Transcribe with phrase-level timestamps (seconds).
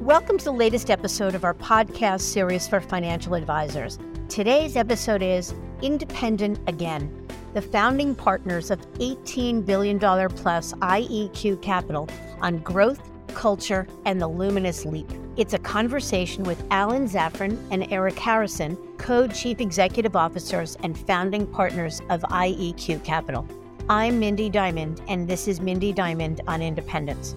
[0.00, 3.98] Welcome to the latest episode of our podcast series for financial advisors.
[4.28, 12.08] Today's episode is Independent Again, the founding partners of $18 billion plus IEQ Capital
[12.40, 15.10] on growth, culture, and the luminous leap.
[15.38, 21.46] It's a conversation with Alan Zafran and Eric Harrison, co chief executive officers and founding
[21.46, 23.46] partners of IEQ Capital.
[23.88, 27.36] I'm Mindy Diamond, and this is Mindy Diamond on Independence.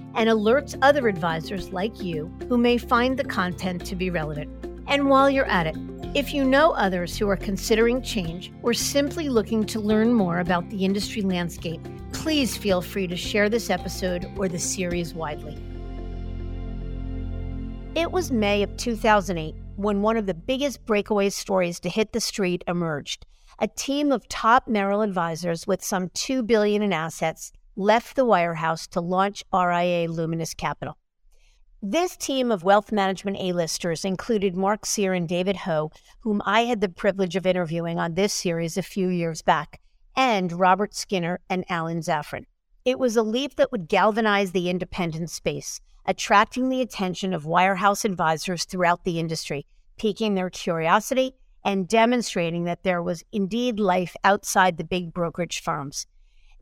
[0.15, 4.49] and alerts other advisors like you who may find the content to be relevant.
[4.87, 5.75] And while you're at it,
[6.13, 10.69] if you know others who are considering change or simply looking to learn more about
[10.69, 11.79] the industry landscape,
[12.11, 15.57] please feel free to share this episode or the series widely.
[17.95, 22.19] It was May of 2008 when one of the biggest breakaway stories to hit the
[22.19, 23.25] street emerged.
[23.59, 28.87] A team of top Merrill advisors with some 2 billion in assets left the wirehouse
[28.89, 30.97] to launch RIA Luminous Capital.
[31.81, 36.79] This team of wealth management A-listers included Mark Sear and David Ho, whom I had
[36.79, 39.79] the privilege of interviewing on this series a few years back,
[40.15, 42.45] and Robert Skinner and Alan Zafran.
[42.85, 48.05] It was a leap that would galvanize the independent space, attracting the attention of wirehouse
[48.05, 49.65] advisors throughout the industry,
[49.97, 51.33] piquing their curiosity
[51.63, 56.07] and demonstrating that there was indeed life outside the big brokerage firms.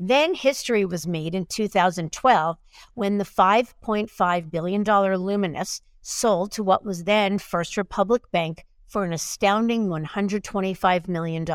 [0.01, 2.57] Then history was made in 2012
[2.93, 9.11] when the $5.5 billion Luminous sold to what was then First Republic Bank for an
[9.11, 11.45] astounding $125 million.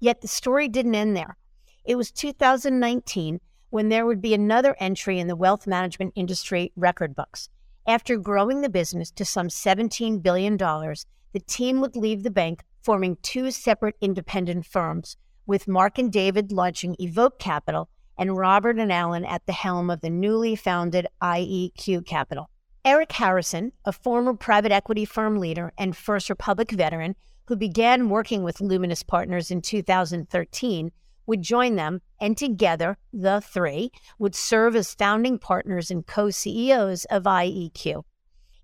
[0.00, 1.36] Yet the story didn't end there.
[1.84, 3.38] It was 2019
[3.68, 7.50] when there would be another entry in the wealth management industry record books.
[7.86, 13.18] After growing the business to some $17 billion, the team would leave the bank, forming
[13.22, 17.88] two separate independent firms with Mark and David launching Evoke Capital
[18.18, 22.50] and Robert and Alan at the helm of the newly founded IEQ Capital.
[22.84, 27.14] Eric Harrison, a former private equity firm leader and First Republic veteran
[27.46, 30.90] who began working with Luminous Partners in 2013,
[31.26, 37.04] would join them, and together, the three would serve as founding partners and co CEOs
[37.06, 38.02] of IEQ.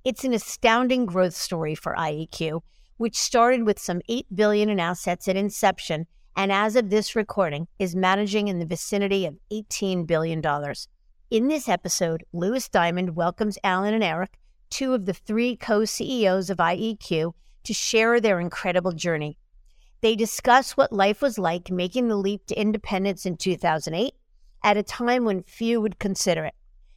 [0.05, 2.61] It's an astounding growth story for IEQ,
[2.97, 6.07] which started with some 8 billion in assets at inception
[6.39, 10.41] and as of this recording, is managing in the vicinity of $18 billion.
[11.33, 14.39] In this episode, Louis Diamond welcomes Alan and Eric,
[14.71, 17.33] two of the three co CEOs of IEQ,
[17.65, 19.37] to share their incredible journey.
[20.01, 24.15] They discuss what life was like making the leap to independence in 2008
[24.63, 26.55] at a time when few would consider it.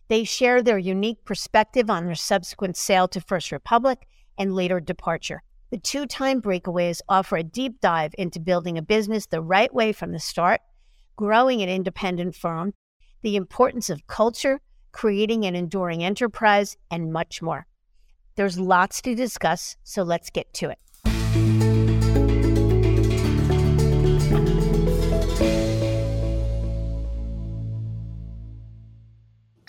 [0.07, 5.41] They share their unique perspective on their subsequent sale to First Republic and later departure.
[5.71, 9.93] The two time breakaways offer a deep dive into building a business the right way
[9.93, 10.59] from the start,
[11.15, 12.73] growing an independent firm,
[13.21, 14.59] the importance of culture,
[14.91, 17.67] creating an enduring enterprise, and much more.
[18.35, 20.79] There's lots to discuss, so let's get to it.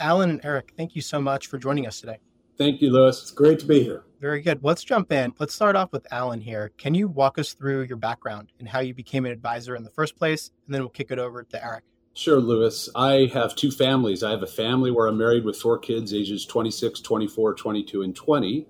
[0.01, 2.19] Alan and Eric, thank you so much for joining us today.
[2.59, 3.21] Thank you, Louis.
[3.21, 4.05] It's great to be here.
[4.21, 4.63] Very good.
[4.63, 5.33] Let's jump in.
[5.39, 6.71] Let's start off with Alan here.
[6.79, 9.91] Can you walk us through your background and how you became an advisor in the
[9.91, 10.51] first place?
[10.67, 11.85] And then we'll kick it over to Eric.
[12.15, 12.89] Sure, Louis.
[12.95, 14.23] I have two families.
[14.23, 18.15] I have a family where I'm married with four kids, ages 26, 24, 22, and
[18.15, 18.67] 20.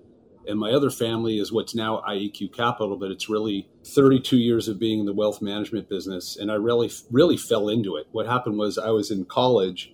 [0.47, 4.79] And my other family is what's now IEQ Capital, but it's really 32 years of
[4.79, 6.37] being in the wealth management business.
[6.37, 8.07] And I really, really fell into it.
[8.11, 9.92] What happened was I was in college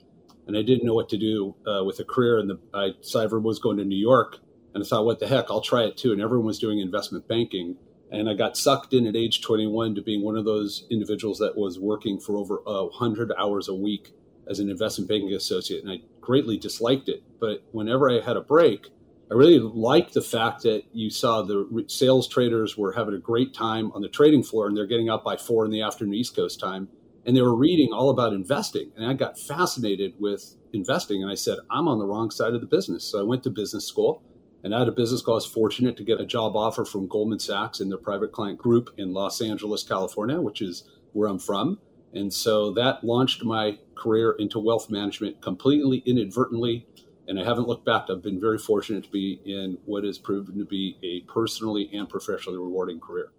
[0.50, 2.40] and I didn't know what to do uh, with a career.
[2.40, 4.40] And the, I decided was going to New York
[4.74, 6.12] and I thought, what the heck, I'll try it too.
[6.12, 7.76] And everyone was doing investment banking.
[8.12, 11.56] And I got sucked in at age 21 to being one of those individuals that
[11.56, 14.12] was working for over uh, 100 hours a week
[14.50, 15.84] as an investment banking associate.
[15.84, 17.22] And I greatly disliked it.
[17.40, 18.88] But whenever I had a break,
[19.30, 23.54] I really liked the fact that you saw the sales traders were having a great
[23.54, 26.36] time on the trading floor and they're getting up by four in the afternoon East
[26.36, 26.88] Coast time.
[27.26, 28.92] And they were reading all about investing.
[28.96, 31.22] And I got fascinated with investing.
[31.22, 33.04] And I said, I'm on the wrong side of the business.
[33.04, 34.24] So I went to business school
[34.64, 37.40] And out of business school, I was fortunate to get a job offer from Goldman
[37.40, 40.84] Sachs in their private client group in Los Angeles, California, which is
[41.14, 41.80] where I'm from.
[42.14, 46.88] And so that launched my career into wealth management completely inadvertently.
[47.28, 48.08] And I haven't looked back.
[48.10, 52.10] I've been very fortunate to be in what has proven to be a personally and
[52.10, 53.32] professionally rewarding career.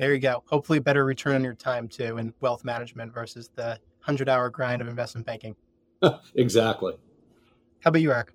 [0.00, 0.42] There you go.
[0.46, 4.80] Hopefully, better return on your time too in wealth management versus the 100 hour grind
[4.80, 5.54] of investment banking.
[6.34, 6.94] exactly.
[7.80, 8.32] How about you, Eric?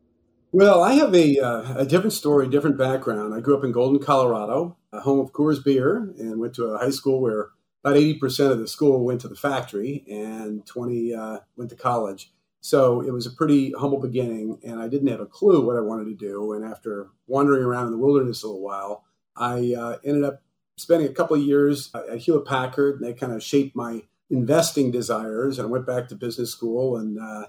[0.52, 3.34] Well, I have a, uh, a different story, different background.
[3.34, 6.92] I grew up in Golden, Colorado, home of Coors Beer, and went to a high
[6.92, 7.50] school where
[7.84, 12.32] about 80% of the school went to the factory and 20 uh, went to college.
[12.62, 15.82] So it was a pretty humble beginning, and I didn't have a clue what I
[15.82, 16.54] wanted to do.
[16.54, 19.04] And after wandering around in the wilderness a little while,
[19.36, 20.44] I uh, ended up
[20.78, 24.92] spending a couple of years at Hewlett Packard, and they kind of shaped my investing
[24.92, 25.58] desires.
[25.58, 27.48] And I went back to business school and uh,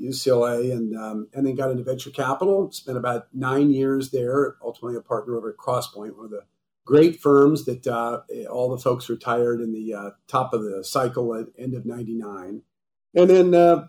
[0.00, 2.70] UCLA, and um, and then got into venture capital.
[2.72, 4.56] Spent about nine years there.
[4.62, 6.44] Ultimately, a partner over at Crosspoint, one of the
[6.84, 11.34] great firms that uh, all the folks retired in the uh, top of the cycle
[11.34, 12.62] at end of '99.
[13.12, 13.88] And then uh,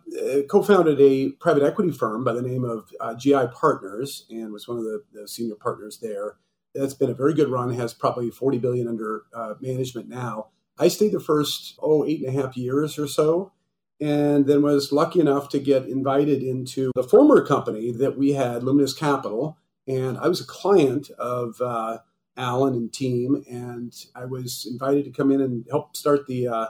[0.49, 4.79] co-founded a private equity firm by the name of uh, GI Partners, and was one
[4.79, 6.37] of the, the, senior partners there.
[6.73, 7.73] That's been a very good run.
[7.73, 10.47] Has probably 40 billion under uh, management now.
[10.77, 13.51] I stayed the first oh eight and a half years or so,
[13.99, 18.63] and then was lucky enough to get invited into the former company that we had,
[18.63, 19.57] Luminous Capital.
[19.87, 21.99] And I was a client of uh,
[22.37, 26.67] Alan and team, and I was invited to come in and help start the uh,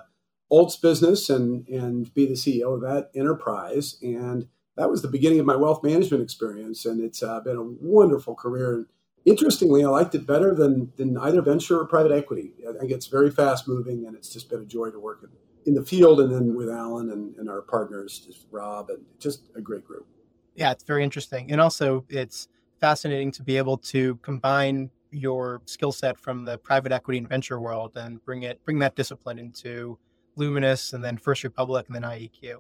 [0.51, 3.97] Alts business and and be the CEO of that enterprise.
[4.01, 7.63] And that was the beginning of my wealth management experience, and it's uh, been a
[7.63, 8.88] wonderful career.
[9.23, 12.53] Interestingly, I liked it better than than either venture or private equity.
[12.68, 15.29] I think it's very fast moving, and it's just been a joy to work in
[15.65, 19.50] in the field and then with Alan and, and our partners, just Rob, and just
[19.56, 20.07] a great group.
[20.56, 21.51] Yeah, it's very interesting.
[21.51, 22.47] And also, it's
[22.79, 27.59] fascinating to be able to combine your skill set from the private equity and venture
[27.59, 29.97] world and bring it bring that discipline into
[30.35, 32.56] Luminous and then First Republic and then IEQ.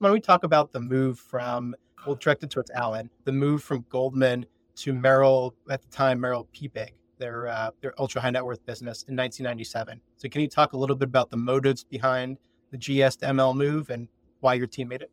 [0.00, 1.74] Don't we talk about the move from
[2.06, 4.46] we'll direct it towards Alan, the move from Goldman
[4.78, 9.02] to Merrill at the time Merrill PBIG their uh, their ultra high net worth business
[9.08, 10.00] in 1997.
[10.16, 12.38] So can you talk a little bit about the motives behind
[12.70, 14.08] the GS to ML move and
[14.40, 15.10] why your team made it?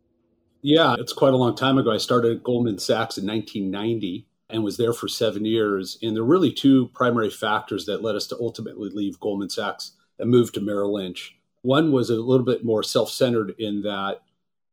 [0.62, 1.92] Yeah, it's quite a long time ago.
[1.92, 5.98] I started at Goldman Sachs in 1990 and was there for seven years.
[6.02, 9.92] And there are really two primary factors that led us to ultimately leave Goldman Sachs
[10.20, 11.38] and move to Merrill Lynch.
[11.62, 14.22] One was a little bit more self centered in that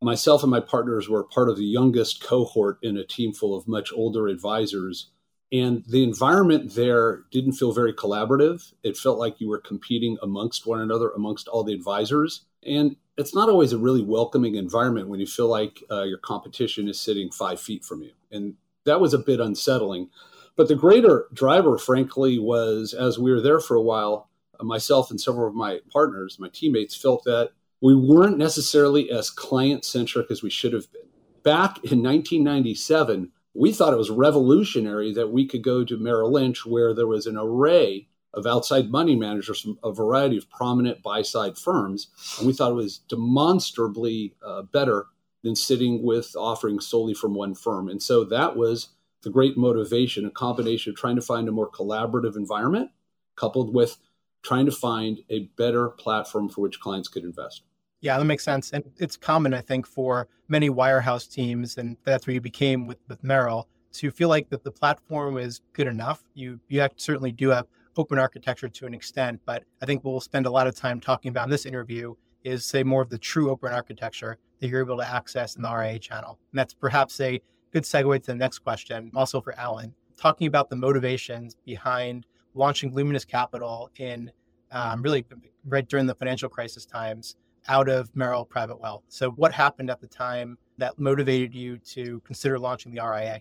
[0.03, 3.69] myself and my partners were part of the youngest cohort in a team full of
[3.69, 5.11] much older advisors
[5.53, 8.73] and the environment there didn't feel very collaborative.
[8.83, 12.47] It felt like you were competing amongst one another, amongst all the advisors.
[12.65, 16.89] And it's not always a really welcoming environment when you feel like uh, your competition
[16.89, 18.13] is sitting five feet from you.
[18.31, 18.55] And
[18.87, 20.09] that was a bit unsettling.
[20.57, 25.21] But the greater driver, frankly, was as we were there for a while, myself and
[25.21, 27.51] several of my partners, my teammates, felt that
[27.83, 31.03] we weren't necessarily as client centric as we should have been.
[31.43, 36.65] Back in 1997, we thought it was revolutionary that we could go to Merrill Lynch,
[36.65, 41.23] where there was an array of outside money managers from a variety of prominent buy
[41.23, 42.09] side firms.
[42.39, 45.07] And we thought it was demonstrably uh, better
[45.43, 47.89] than sitting with offerings solely from one firm.
[47.89, 48.91] And so that was
[49.23, 52.93] the great motivation, a combination of trying to find a more collaborative environment
[53.35, 53.99] coupled with
[54.43, 57.63] trying to find a better platform for which clients could invest.
[58.03, 58.73] Yeah, that makes sense.
[58.73, 62.99] And it's common, I think, for many wirehouse teams, and that's where you became with,
[63.09, 66.25] with Merrill, to feel like that the platform is good enough.
[66.35, 67.67] You you certainly do have
[67.97, 71.29] open architecture to an extent, but I think we'll spend a lot of time talking
[71.29, 74.97] about in this interview is say more of the true open architecture that you're able
[74.97, 76.39] to access in the RIA channel.
[76.51, 77.41] And that's perhaps a
[77.73, 82.93] good segue to the next question, also for Alan, talking about the motivations behind launching
[82.95, 84.33] Luminous Capital in
[84.73, 85.25] um, really
[85.67, 87.37] right during the financial crisis times
[87.69, 89.05] out of Merrill Private Wealth.
[89.09, 93.41] So, what happened at the time that motivated you to consider launching the RIA?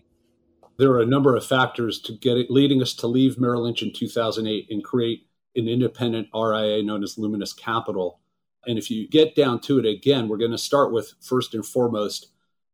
[0.78, 3.82] There are a number of factors to get it, leading us to leave Merrill Lynch
[3.82, 8.20] in 2008 and create an independent RIA known as Luminous Capital.
[8.66, 11.66] And if you get down to it again, we're going to start with first and
[11.66, 12.28] foremost,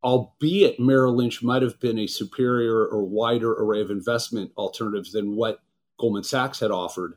[0.04, 5.34] albeit Merrill Lynch might have been a superior or wider array of investment alternatives than
[5.34, 5.60] what
[5.98, 7.14] Goldman Sachs had offered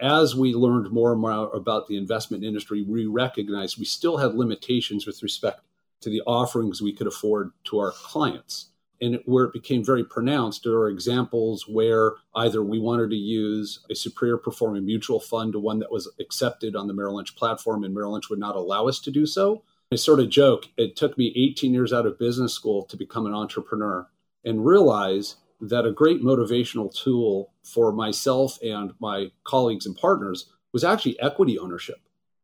[0.00, 4.34] as we learned more and more about the investment industry, we recognized we still had
[4.34, 5.60] limitations with respect
[6.00, 8.68] to the offerings we could afford to our clients.
[9.02, 13.80] And where it became very pronounced, there are examples where either we wanted to use
[13.90, 17.84] a superior performing mutual fund to one that was accepted on the Merrill Lynch platform,
[17.84, 19.62] and Merrill Lynch would not allow us to do so.
[19.92, 23.26] I sort of joke, it took me 18 years out of business school to become
[23.26, 24.06] an entrepreneur
[24.44, 30.84] and realize that a great motivational tool for myself and my colleagues and partners was
[30.84, 32.00] actually equity ownership.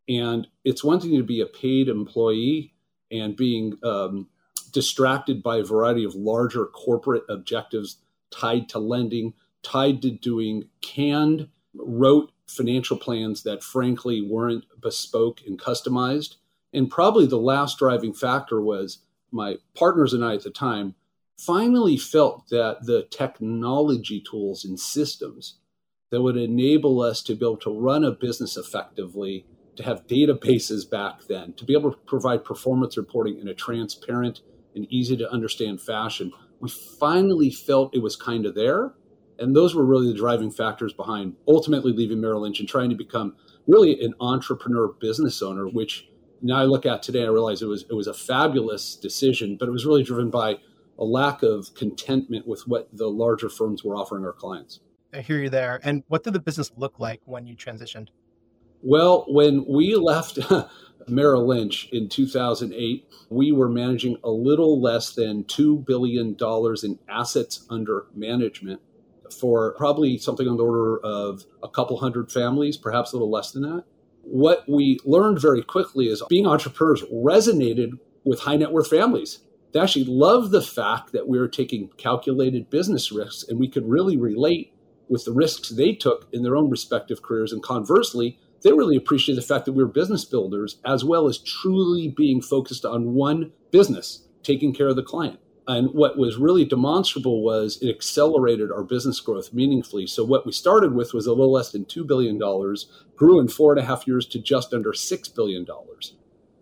[0.08, 2.74] And it's one thing to be a paid employee
[3.10, 4.28] and being um,
[4.72, 7.98] distracted by a variety of larger corporate objectives
[8.30, 15.58] tied to lending, tied to doing canned, rote financial plans that frankly weren't bespoke and
[15.58, 16.36] customized.
[16.72, 18.98] And probably the last driving factor was
[19.30, 20.94] my partners and I at the time
[21.38, 25.58] finally felt that the technology tools and systems
[26.10, 29.44] that would enable us to be able to run a business effectively,
[29.76, 34.40] to have databases back then, to be able to provide performance reporting in a transparent
[34.74, 38.94] and easy to understand fashion, we finally felt it was kind of there.
[39.38, 42.96] And those were really the driving factors behind ultimately leaving Merrill Lynch and trying to
[42.96, 46.08] become really an entrepreneur business owner, which
[46.40, 49.68] now I look at today, I realize it was it was a fabulous decision, but
[49.68, 50.58] it was really driven by
[50.98, 54.80] a lack of contentment with what the larger firms were offering our clients.
[55.12, 55.80] I hear you there.
[55.82, 58.08] And what did the business look like when you transitioned?
[58.82, 60.38] Well, when we left
[61.08, 66.36] Merrill Lynch in 2008, we were managing a little less than $2 billion
[66.82, 68.80] in assets under management
[69.40, 73.52] for probably something on the order of a couple hundred families, perhaps a little less
[73.52, 73.84] than that.
[74.22, 77.92] What we learned very quickly is being entrepreneurs resonated
[78.24, 79.38] with high net worth families.
[79.76, 83.86] They actually loved the fact that we were taking calculated business risks and we could
[83.86, 84.72] really relate
[85.10, 87.52] with the risks they took in their own respective careers.
[87.52, 91.36] And conversely, they really appreciated the fact that we were business builders as well as
[91.36, 95.40] truly being focused on one business, taking care of the client.
[95.68, 100.06] And what was really demonstrable was it accelerated our business growth meaningfully.
[100.06, 102.38] So, what we started with was a little less than $2 billion,
[103.14, 105.66] grew in four and a half years to just under $6 billion.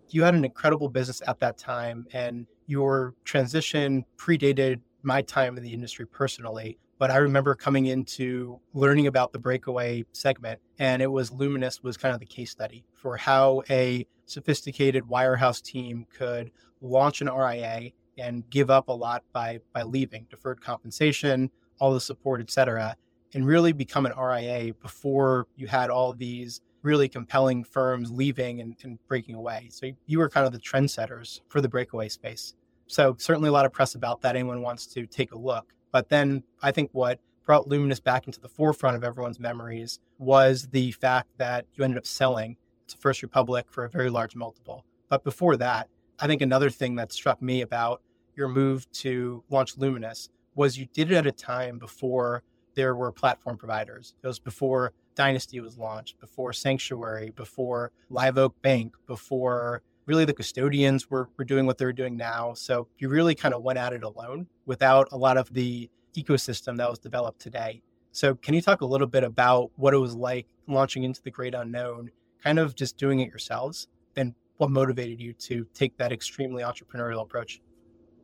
[0.09, 5.63] You had an incredible business at that time, and your transition predated my time in
[5.63, 6.77] the industry personally.
[6.97, 11.97] But I remember coming into learning about the breakaway segment, and it was Luminous was
[11.97, 17.91] kind of the case study for how a sophisticated wirehouse team could launch an RIA
[18.17, 22.95] and give up a lot by by leaving, deferred compensation, all the support, et cetera,
[23.33, 28.75] and really become an RIA before you had all these really compelling firms leaving and,
[28.83, 29.67] and breaking away.
[29.71, 32.53] So you were kind of the trendsetters for the breakaway space.
[32.87, 34.35] So certainly a lot of press about that.
[34.35, 35.73] Anyone wants to take a look.
[35.91, 40.67] But then I think what brought Luminous back into the forefront of everyone's memories was
[40.67, 42.55] the fact that you ended up selling
[42.87, 44.85] to First Republic for a very large multiple.
[45.09, 45.89] But before that,
[46.19, 48.01] I think another thing that struck me about
[48.35, 52.43] your move to launch Luminous was you did it at a time before
[52.75, 54.13] there were platform providers.
[54.23, 60.33] It was before Dynasty was launched, before Sanctuary, before Live Oak Bank, before really the
[60.33, 62.53] custodians were, were doing what they're doing now.
[62.53, 66.77] So you really kind of went at it alone without a lot of the ecosystem
[66.77, 67.81] that was developed today.
[68.11, 71.31] So can you talk a little bit about what it was like launching into the
[71.31, 72.11] great unknown,
[72.43, 77.21] kind of just doing it yourselves, and what motivated you to take that extremely entrepreneurial
[77.21, 77.61] approach?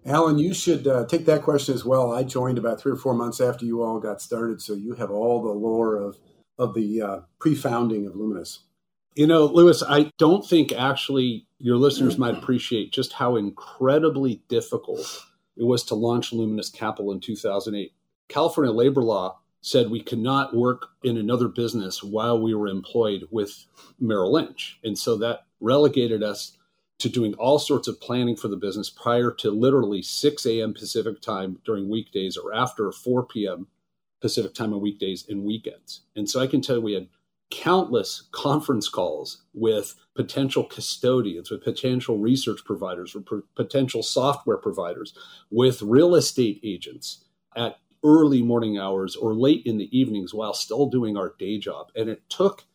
[0.05, 2.11] Alan, you should uh, take that question as well.
[2.11, 5.11] I joined about three or four months after you all got started, so you have
[5.11, 6.17] all the lore of
[6.61, 8.59] of the uh, pre-founding of Luminous.
[9.15, 15.25] You know, Louis, I don't think actually your listeners might appreciate just how incredibly difficult
[15.57, 17.91] it was to launch Luminous Capital in 2008.
[18.29, 23.27] California labor law said we could not work in another business while we were employed
[23.31, 23.65] with
[23.99, 24.79] Merrill Lynch.
[24.83, 26.57] And so that relegated us
[26.99, 30.73] to doing all sorts of planning for the business prior to literally 6 a.m.
[30.73, 33.67] Pacific time during weekdays or after 4 p.m.
[34.21, 36.01] Pacific time on weekdays and weekends.
[36.15, 37.07] And so I can tell you we had
[37.49, 43.25] countless conference calls with potential custodians, with potential research providers, with
[43.55, 45.13] potential software providers,
[45.49, 47.25] with real estate agents
[47.55, 51.87] at early morning hours or late in the evenings while still doing our day job.
[51.95, 52.65] And it took,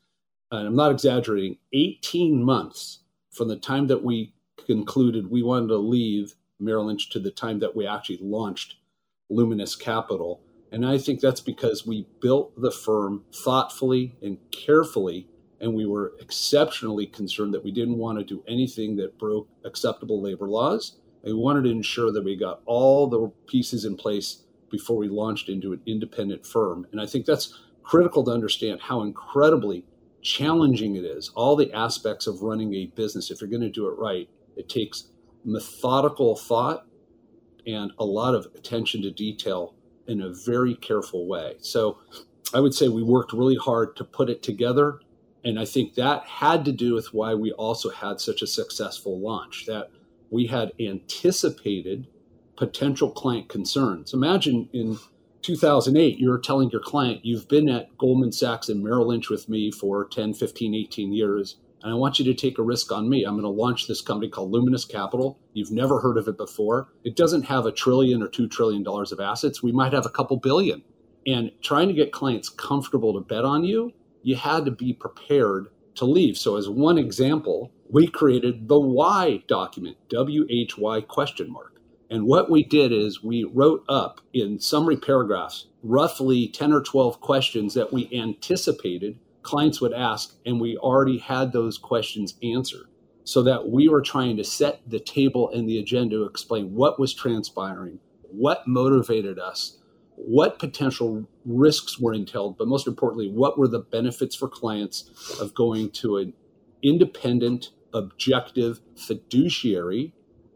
[0.52, 3.00] and I'm not exaggerating, 18 months
[3.30, 4.32] from the time that we
[4.66, 8.76] concluded we wanted to leave Merrill Lynch to the time that we actually launched
[9.28, 10.40] Luminous Capital
[10.72, 15.28] and I think that's because we built the firm thoughtfully and carefully,
[15.60, 20.20] and we were exceptionally concerned that we didn't want to do anything that broke acceptable
[20.20, 20.98] labor laws.
[21.24, 25.48] We wanted to ensure that we got all the pieces in place before we launched
[25.48, 26.86] into an independent firm.
[26.92, 29.84] And I think that's critical to understand how incredibly
[30.22, 31.30] challenging it is.
[31.34, 34.68] All the aspects of running a business, if you're going to do it right, it
[34.68, 35.10] takes
[35.44, 36.86] methodical thought
[37.66, 39.75] and a lot of attention to detail
[40.08, 41.56] in a very careful way.
[41.60, 41.98] So
[42.54, 45.00] I would say we worked really hard to put it together.
[45.44, 49.18] And I think that had to do with why we also had such a successful
[49.20, 49.90] launch, that
[50.30, 52.08] we had anticipated
[52.56, 54.12] potential client concerns.
[54.12, 54.98] Imagine in
[55.42, 59.70] 2008, you're telling your client, you've been at Goldman Sachs and Merrill Lynch with me
[59.70, 63.24] for 10, 15, 18 years, and I want you to take a risk on me.
[63.24, 65.38] I'm going to launch this company called Luminous Capital.
[65.52, 66.88] You've never heard of it before.
[67.04, 69.62] It doesn't have a trillion or $2 trillion of assets.
[69.62, 70.82] We might have a couple billion.
[71.26, 73.92] And trying to get clients comfortable to bet on you,
[74.22, 76.36] you had to be prepared to leave.
[76.36, 81.80] So, as one example, we created the why document, W H Y question mark.
[82.10, 87.20] And what we did is we wrote up in summary paragraphs roughly 10 or 12
[87.20, 92.88] questions that we anticipated clients would ask, and we already had those questions answered.
[93.24, 97.00] So that we were trying to set the table and the agenda to explain what
[97.00, 99.78] was transpiring, what motivated us,
[100.14, 105.10] what potential risks were entailed, but most importantly, what were the benefits for clients
[105.40, 106.34] of going to an
[106.82, 110.12] independent, objective fiduciary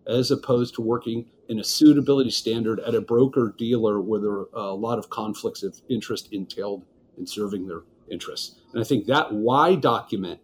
[0.06, 4.48] as opposed to working in a suitability standard at a broker dealer where there are
[4.54, 6.84] a lot of conflicts of interest entailed
[7.18, 8.60] in serving their interests.
[8.72, 10.40] And I think that why document,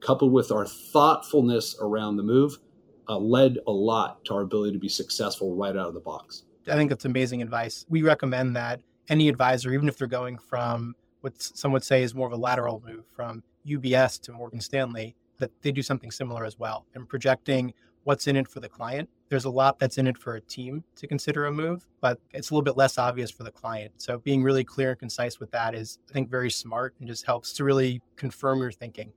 [0.00, 2.58] coupled with our thoughtfulness around the move,
[3.08, 6.44] uh, led a lot to our ability to be successful right out of the box.
[6.68, 7.84] I think that's amazing advice.
[7.88, 12.14] We recommend that any advisor, even if they're going from what some would say is
[12.14, 16.44] more of a lateral move from UBS to Morgan Stanley, that they do something similar
[16.44, 19.08] as well and projecting what's in it for the client.
[19.28, 22.50] There's a lot that's in it for a team to consider a move, but it's
[22.50, 23.92] a little bit less obvious for the client.
[23.98, 27.26] So being really clear and concise with that is, I think, very smart and just
[27.26, 29.12] helps to really confirm your thinking.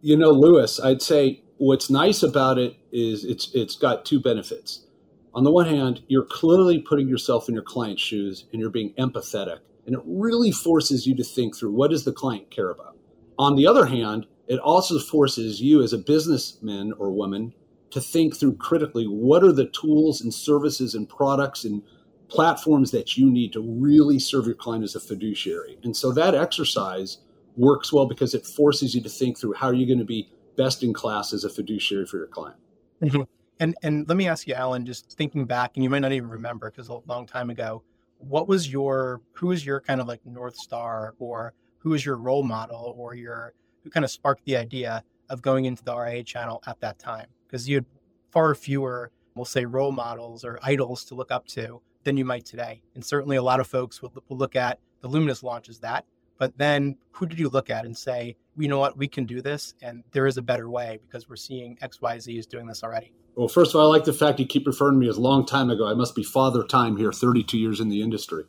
[0.00, 4.86] You know, Louis, I'd say what's nice about it is it's it's got two benefits.
[5.34, 8.94] On the one hand, you're clearly putting yourself in your client's shoes and you're being
[8.94, 12.96] empathetic, and it really forces you to think through what does the client care about.
[13.38, 17.54] On the other hand, it also forces you as a businessman or woman
[17.90, 21.82] to think through critically what are the tools and services and products and
[22.28, 25.78] platforms that you need to really serve your client as a fiduciary.
[25.82, 27.18] And so that exercise
[27.56, 30.30] works well because it forces you to think through how are you going to be
[30.56, 32.56] best in class as a fiduciary for your client.
[33.02, 33.22] Mm-hmm.
[33.58, 36.30] And and let me ask you, Alan, just thinking back, and you might not even
[36.30, 37.82] remember because a long time ago,
[38.18, 42.16] what was your who was your kind of like north star, or who was your
[42.16, 46.24] role model, or your who kind of sparked the idea of going into the RIA
[46.24, 47.26] channel at that time?
[47.50, 47.86] Because you had
[48.30, 52.44] far fewer, we'll say, role models or idols to look up to than you might
[52.44, 52.82] today.
[52.94, 56.04] And certainly a lot of folks will, will look at the Luminous launch as that.
[56.38, 59.42] But then who did you look at and say, you know what, we can do
[59.42, 63.12] this and there is a better way because we're seeing XYZ is doing this already?
[63.34, 65.44] Well, first of all, I like the fact you keep referring to me as long
[65.44, 65.86] time ago.
[65.86, 68.44] I must be father time here, 32 years in the industry.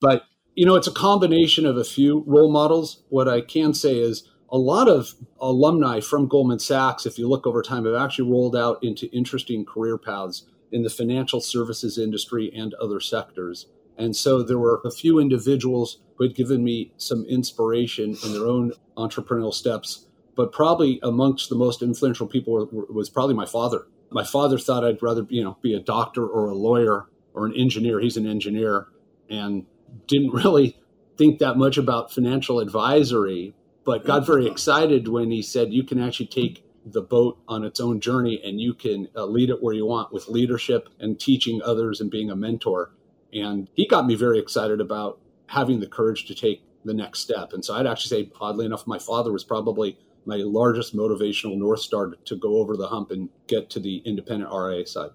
[0.00, 0.22] But,
[0.54, 3.02] you know, it's a combination of a few role models.
[3.08, 7.46] What I can say is a lot of alumni from Goldman Sachs, if you look
[7.46, 12.52] over time, have actually rolled out into interesting career paths in the financial services industry
[12.54, 13.66] and other sectors.
[13.96, 18.46] And so there were a few individuals who had given me some inspiration in their
[18.46, 20.06] own entrepreneurial steps.
[20.36, 23.86] But probably amongst the most influential people was probably my father.
[24.10, 27.54] My father thought I'd rather, you know, be a doctor or a lawyer or an
[27.54, 28.00] engineer.
[28.00, 28.86] He's an engineer
[29.28, 29.66] and
[30.06, 30.78] didn't really
[31.16, 33.52] think that much about financial advisory
[33.88, 37.80] but got very excited when he said you can actually take the boat on its
[37.80, 41.62] own journey and you can uh, lead it where you want with leadership and teaching
[41.64, 42.92] others and being a mentor.
[43.32, 47.54] And he got me very excited about having the courage to take the next step.
[47.54, 49.96] And so I'd actually say, oddly enough, my father was probably
[50.26, 54.52] my largest motivational North Star to go over the hump and get to the independent
[54.52, 55.12] RIA side.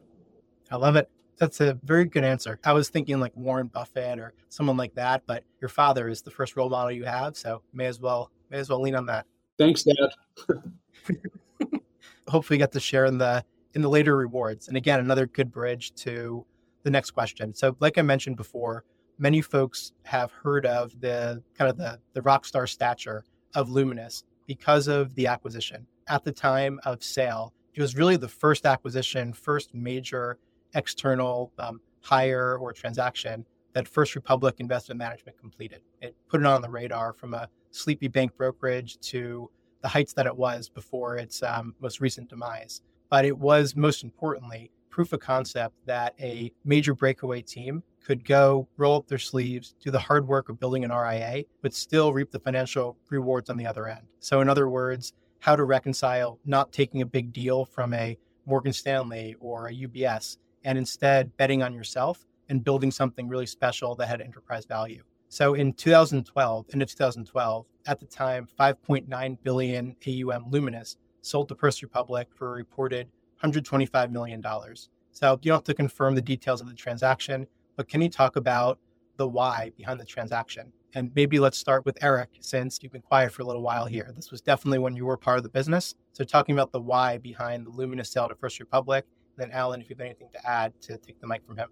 [0.72, 1.12] I love it.
[1.38, 2.60] That's a very good answer.
[2.64, 6.32] I was thinking like Warren Buffett or someone like that, but your father is the
[6.32, 7.38] first role model you have.
[7.38, 9.26] So may as well may as well lean on that.
[9.58, 10.60] Thanks, Dad.
[12.28, 14.68] Hopefully, get to share in the in the later rewards.
[14.68, 16.46] And again, another good bridge to
[16.84, 17.54] the next question.
[17.54, 18.86] So, like I mentioned before,
[19.18, 24.24] many folks have heard of the kind of the the rock star stature of Luminous
[24.46, 25.88] because of the acquisition.
[26.08, 30.38] At the time of sale, it was really the first acquisition, first major
[30.76, 35.82] external um, hire or transaction that First Republic Investment Management completed.
[36.02, 39.50] It put it on the radar from a sleepy bank brokerage to
[39.82, 42.82] the heights that it was before its um, most recent demise.
[43.10, 48.68] But it was most importantly proof of concept that a major breakaway team could go
[48.78, 52.32] roll up their sleeves, do the hard work of building an RIA, but still reap
[52.32, 54.02] the financial rewards on the other end.
[54.20, 58.74] So, in other words, how to reconcile not taking a big deal from a Morgan
[58.74, 64.08] Stanley or a UBS and instead betting on yourself and building something really special that
[64.08, 65.04] had enterprise value.
[65.34, 71.82] So in 2012, into 2012, at the time, 5.9 billion AUM Luminous sold to First
[71.82, 74.90] Republic for a reported 125 million dollars.
[75.10, 78.36] So you don't have to confirm the details of the transaction, but can you talk
[78.36, 78.78] about
[79.18, 80.72] the why behind the transaction.
[80.94, 84.12] And maybe let's start with Eric, since you've been quiet for a little while here.
[84.16, 85.96] This was definitely when you were part of the business.
[86.12, 89.04] So, talking about the why behind the Luminous sale to First Republic,
[89.36, 91.70] then Alan, if you have anything to add, to take the mic from him.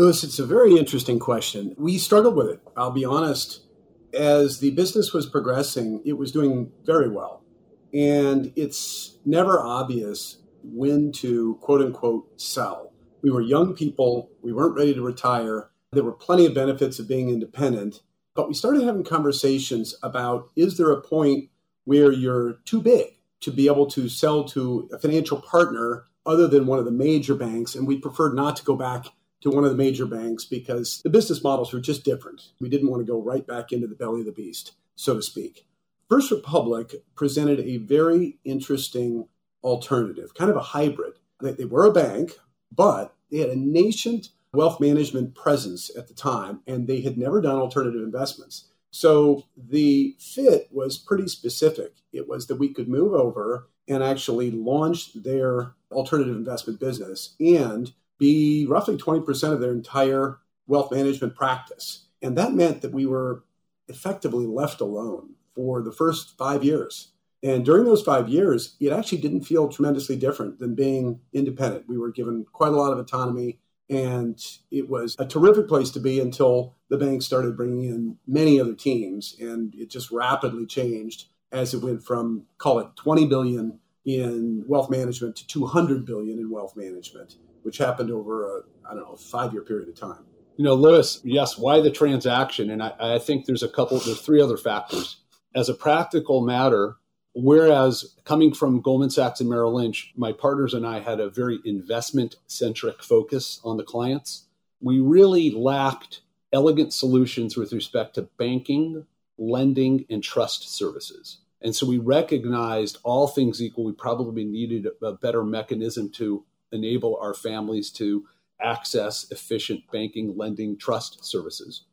[0.00, 1.74] Louis, it's a very interesting question.
[1.76, 2.62] We struggled with it.
[2.74, 3.66] I'll be honest.
[4.14, 7.44] As the business was progressing, it was doing very well.
[7.92, 12.94] And it's never obvious when to quote unquote sell.
[13.20, 15.68] We were young people, we weren't ready to retire.
[15.92, 18.00] There were plenty of benefits of being independent,
[18.34, 21.50] but we started having conversations about is there a point
[21.84, 26.64] where you're too big to be able to sell to a financial partner other than
[26.64, 27.74] one of the major banks?
[27.74, 29.04] And we preferred not to go back
[29.40, 32.42] to one of the major banks because the business models were just different.
[32.60, 35.22] We didn't want to go right back into the belly of the beast, so to
[35.22, 35.66] speak.
[36.08, 39.28] First Republic presented a very interesting
[39.62, 41.14] alternative, kind of a hybrid.
[41.40, 42.32] They were a bank,
[42.74, 47.40] but they had a nascent wealth management presence at the time, and they had never
[47.40, 48.66] done alternative investments.
[48.90, 51.94] So the fit was pretty specific.
[52.12, 57.92] It was that we could move over and actually launch their alternative investment business and
[58.20, 62.06] be roughly 20% of their entire wealth management practice.
[62.22, 63.42] And that meant that we were
[63.88, 67.12] effectively left alone for the first five years.
[67.42, 71.88] And during those five years, it actually didn't feel tremendously different than being independent.
[71.88, 74.38] We were given quite a lot of autonomy, and
[74.70, 78.74] it was a terrific place to be until the bank started bringing in many other
[78.74, 84.62] teams, and it just rapidly changed as it went from call it 20 billion in
[84.66, 89.16] wealth management to 200 billion in wealth management, which happened over a I don't know
[89.16, 90.24] five year period of time.
[90.56, 92.70] You know, Louis, yes, why the transaction?
[92.70, 95.16] And I, I think there's a couple, there's three other factors.
[95.54, 96.96] As a practical matter,
[97.32, 101.60] Whereas coming from Goldman Sachs and Merrill Lynch, my partners and I had a very
[101.64, 104.46] investment centric focus on the clients.
[104.80, 109.06] We really lacked elegant solutions with respect to banking,
[109.38, 111.38] lending, and trust services.
[111.62, 117.18] And so we recognized all things equal, we probably needed a better mechanism to enable
[117.20, 118.26] our families to
[118.60, 121.84] access efficient banking, lending, trust services.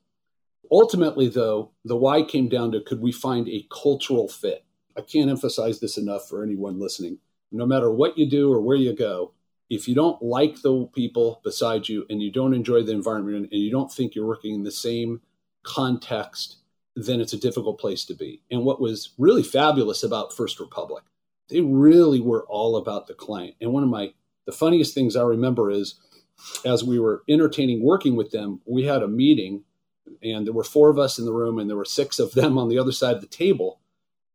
[0.72, 4.66] Ultimately, though, the why came down to could we find a cultural fit?
[4.98, 7.20] I can't emphasize this enough for anyone listening.
[7.52, 9.34] No matter what you do or where you go,
[9.70, 13.62] if you don't like the people beside you and you don't enjoy the environment and
[13.62, 15.22] you don't think you're working in the same
[15.64, 16.58] context,
[16.96, 18.42] then it's a difficult place to be.
[18.50, 21.04] And what was really fabulous about First Republic,
[21.50, 23.56] they really were all about the client.
[23.62, 24.14] And one of my
[24.48, 25.96] the funniest things I remember is
[26.66, 29.66] as we were entertaining working with them, we had a meeting
[30.24, 32.58] and there were four of us in the room and there were six of them
[32.58, 33.82] on the other side of the table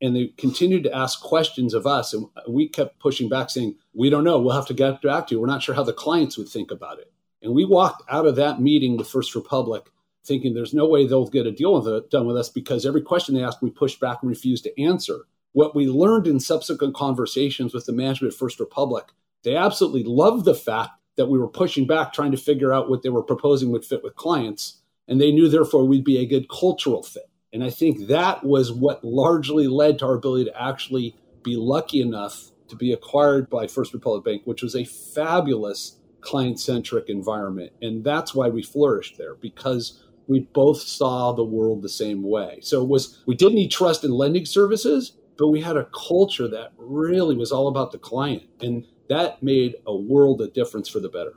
[0.02, 4.10] and they continued to ask questions of us and we kept pushing back saying we
[4.10, 4.38] don't know.
[4.38, 5.40] We'll have to get back to you.
[5.40, 7.10] We're not sure how the clients would think about it.
[7.40, 9.86] And we walked out of that meeting with first republic
[10.24, 13.02] thinking there's no way they'll get a deal with it, done with us because every
[13.02, 15.22] question they asked we pushed back and refused to answer.
[15.52, 19.06] What we learned in subsequent conversations with the management of first republic
[19.44, 23.02] they absolutely loved the fact that we were pushing back trying to figure out what
[23.02, 26.48] they were proposing would fit with clients and they knew therefore we'd be a good
[26.48, 31.16] cultural fit and I think that was what largely led to our ability to actually
[31.42, 36.58] be lucky enough to be acquired by First Republic Bank, which was a fabulous client
[36.58, 37.72] centric environment.
[37.82, 42.60] And that's why we flourished there because we both saw the world the same way.
[42.62, 46.48] So it was we did need trust in lending services, but we had a culture
[46.48, 48.44] that really was all about the client.
[48.62, 51.34] And that made a world of difference for the better.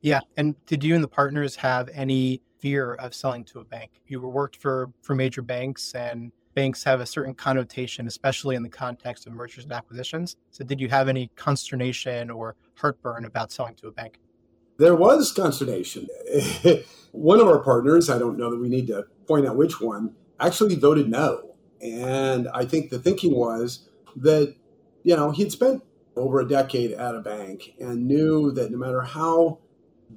[0.00, 0.20] Yeah.
[0.36, 3.90] And did you and the partners have any fear of selling to a bank.
[4.06, 8.68] You worked for for major banks and banks have a certain connotation, especially in the
[8.68, 10.36] context of mergers and acquisitions.
[10.50, 14.18] So did you have any consternation or heartburn about selling to a bank?
[14.76, 16.08] There was consternation.
[17.12, 20.14] one of our partners, I don't know that we need to point out which one,
[20.40, 21.54] actually voted no.
[21.80, 24.54] And I think the thinking was that,
[25.04, 25.82] you know, he'd spent
[26.18, 29.58] over a decade at a bank and knew that no matter how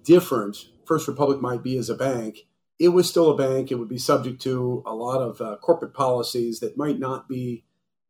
[0.04, 2.48] different First Republic might be as a bank,
[2.80, 3.72] it was still a bank.
[3.72, 7.64] It would be subject to a lot of uh, corporate policies that might not be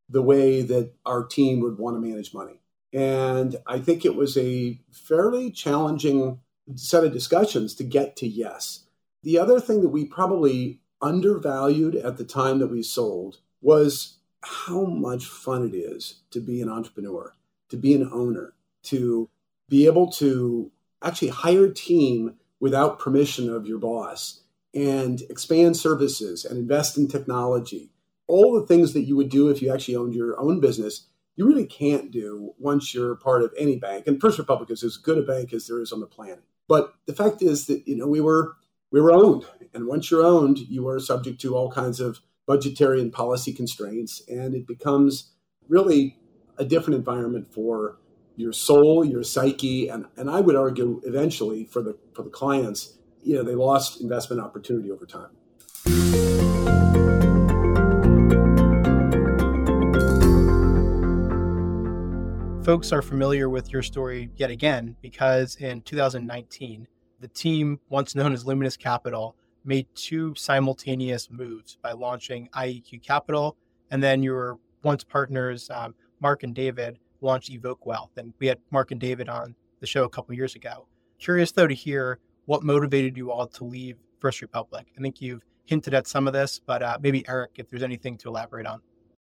[0.09, 2.61] the way that our team would want to manage money.
[2.93, 6.39] And I think it was a fairly challenging
[6.75, 8.85] set of discussions to get to yes.
[9.23, 14.85] The other thing that we probably undervalued at the time that we sold was how
[14.85, 17.33] much fun it is to be an entrepreneur,
[17.71, 18.53] to be an owner,
[18.83, 19.29] to
[19.67, 24.41] be able to actually hire a team without permission of your boss
[24.73, 27.89] and expand services and invest in technology.
[28.27, 31.47] All the things that you would do if you actually owned your own business, you
[31.47, 34.05] really can't do once you're part of any bank.
[34.07, 36.43] And First Republic is as good a bank as there is on the planet.
[36.67, 38.55] But the fact is that, you know, we were
[38.91, 39.45] we were owned.
[39.73, 44.21] And once you're owned, you are subject to all kinds of budgetary and policy constraints.
[44.27, 45.31] And it becomes
[45.67, 46.17] really
[46.57, 47.97] a different environment for
[48.35, 52.97] your soul, your psyche, and, and I would argue eventually for the for the clients,
[53.23, 55.29] you know, they lost investment opportunity over time.
[62.63, 66.87] Folks are familiar with your story yet again because in 2019,
[67.19, 69.35] the team, once known as Luminous Capital,
[69.65, 73.57] made two simultaneous moves by launching IEQ Capital,
[73.89, 78.11] and then your once partners, um, Mark and David, launched Evoke Wealth.
[78.17, 80.87] And we had Mark and David on the show a couple years ago.
[81.19, 84.87] Curious, though, to hear what motivated you all to leave First Republic.
[84.97, 88.17] I think you've hinted at some of this, but uh, maybe, Eric, if there's anything
[88.19, 88.81] to elaborate on.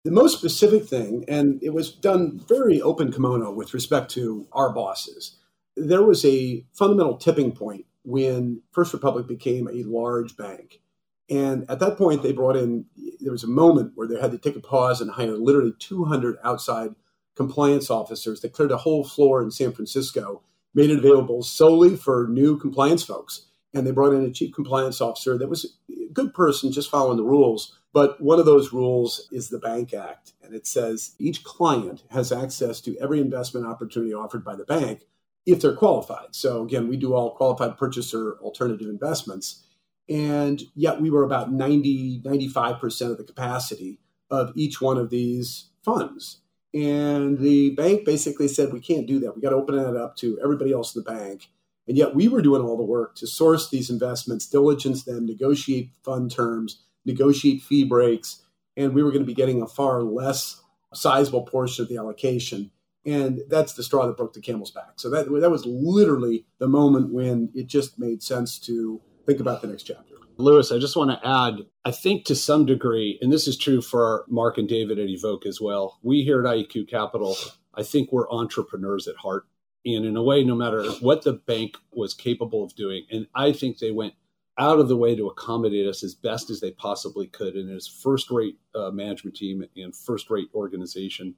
[0.06, 4.72] The most specific thing, and it was done very open kimono with respect to our
[4.72, 5.38] bosses,
[5.76, 10.82] there was a fundamental tipping point when First Republic became a large bank.
[11.30, 12.86] And at that point, they brought in,
[13.20, 16.38] there was a moment where they had to take a pause and hire literally 200
[16.44, 16.96] outside
[17.36, 18.42] compliance officers.
[18.42, 20.42] They cleared a whole floor in San Francisco,
[20.74, 23.46] made it available solely for new compliance folks.
[23.74, 27.18] And they brought in a chief compliance officer that was a good person, just following
[27.18, 27.78] the rules.
[27.94, 30.34] But one of those rules is the Bank Act.
[30.44, 35.06] And it says each client has access to every investment opportunity offered by the bank
[35.46, 36.30] if they're qualified.
[36.32, 39.64] So again, we do all qualified purchaser alternative investments.
[40.10, 44.00] And yet we were about 90, 95% of the capacity
[44.32, 46.42] of each one of these funds.
[46.74, 49.36] And the bank basically said, we can't do that.
[49.36, 51.50] We got to open that up to everybody else in the bank.
[51.88, 55.92] And yet we were doing all the work to source these investments, diligence them, negotiate
[56.04, 58.44] fund terms, negotiate fee breaks.
[58.78, 60.62] And we were going to be getting a far less
[60.94, 62.72] sizable portion of the allocation
[63.06, 64.94] and that's the straw that broke the camel's back.
[64.98, 69.62] So that that was literally the moment when it just made sense to think about
[69.62, 70.16] the next chapter.
[70.38, 73.82] Louis, I just want to add, I think to some degree, and this is true
[73.82, 76.00] for Mark and David at Evoke as well.
[76.02, 77.36] We here at IEQ Capital,
[77.76, 79.46] I think we're entrepreneurs at heart.
[79.86, 83.54] And in a way, no matter what the bank was capable of doing, and I
[83.54, 84.14] think they went
[84.58, 87.56] out of the way to accommodate us as best as they possibly could.
[87.56, 91.36] And as first rate uh, management team and first rate organization,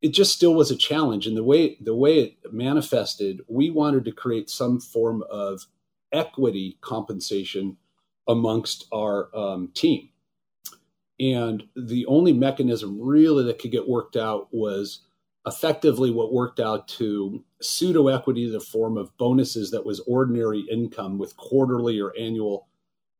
[0.00, 4.04] it just still was a challenge and the way the way it manifested we wanted
[4.04, 5.66] to create some form of
[6.16, 7.76] equity compensation
[8.26, 10.08] amongst our um, team.
[11.20, 15.00] And the only mechanism really that could get worked out was
[15.46, 20.60] effectively what worked out to pseudo equity in the form of bonuses that was ordinary
[20.70, 22.68] income with quarterly or annual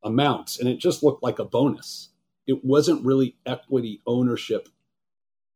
[0.02, 0.58] amounts.
[0.58, 2.10] And it just looked like a bonus.
[2.46, 4.68] It wasn't really equity ownership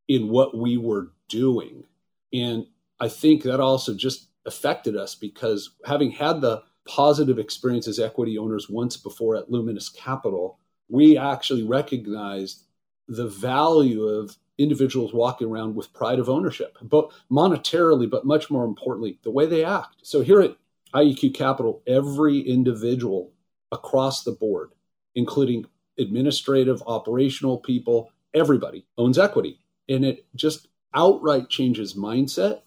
[0.08, 1.84] in what we were doing.
[2.32, 2.66] And
[3.00, 8.36] I think that also just affected us because having had the positive experience as equity
[8.36, 12.64] owners once before at Luminous Capital, we actually recognized
[13.06, 18.64] the value of individuals walking around with pride of ownership, but monetarily, but much more
[18.64, 19.98] importantly, the way they act.
[20.02, 20.56] So here at
[20.92, 23.32] IEQ Capital, every individual
[23.70, 24.72] across the board,
[25.14, 32.62] including administrative, operational people, everybody owns equity and it just outright changes mindset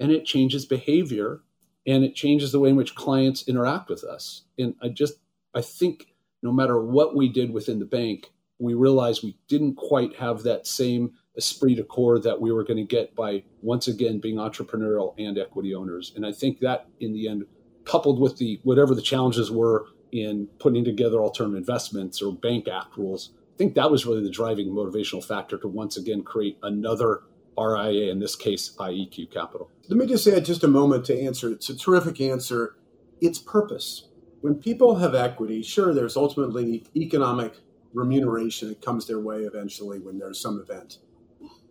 [0.00, 1.42] and it changes behavior
[1.88, 4.42] and it changes the way in which clients interact with us.
[4.58, 5.14] And i just
[5.54, 10.16] i think no matter what we did within the bank we realized we didn't quite
[10.16, 14.18] have that same esprit de corps that we were going to get by once again
[14.18, 16.12] being entrepreneurial and equity owners.
[16.14, 17.46] And i think that in the end
[17.84, 22.96] coupled with the whatever the challenges were in putting together alternative investments or bank act
[22.96, 27.22] rules I think that was really the driving motivational factor to once again create another
[27.58, 29.70] RIA, in this case, IEQ Capital.
[29.88, 31.50] Let me just add just a moment to answer.
[31.50, 32.76] It's a terrific answer.
[33.20, 34.08] It's purpose.
[34.40, 37.54] When people have equity, sure, there's ultimately economic
[37.92, 40.98] remuneration that comes their way eventually when there's some event.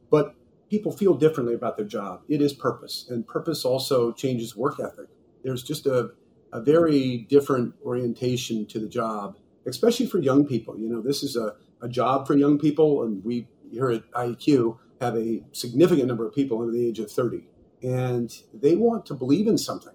[0.09, 0.35] But
[0.69, 2.23] people feel differently about their job.
[2.27, 5.07] It is purpose, and purpose also changes work ethic.
[5.43, 6.11] There's just a,
[6.51, 10.77] a very different orientation to the job, especially for young people.
[10.77, 14.77] You know, this is a a job for young people, and we here at IEQ
[15.01, 17.47] have a significant number of people under the age of 30,
[17.83, 19.93] and they want to believe in something.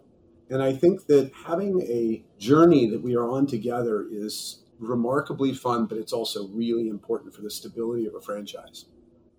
[0.50, 5.86] And I think that having a journey that we are on together is remarkably fun,
[5.86, 8.86] but it's also really important for the stability of a franchise.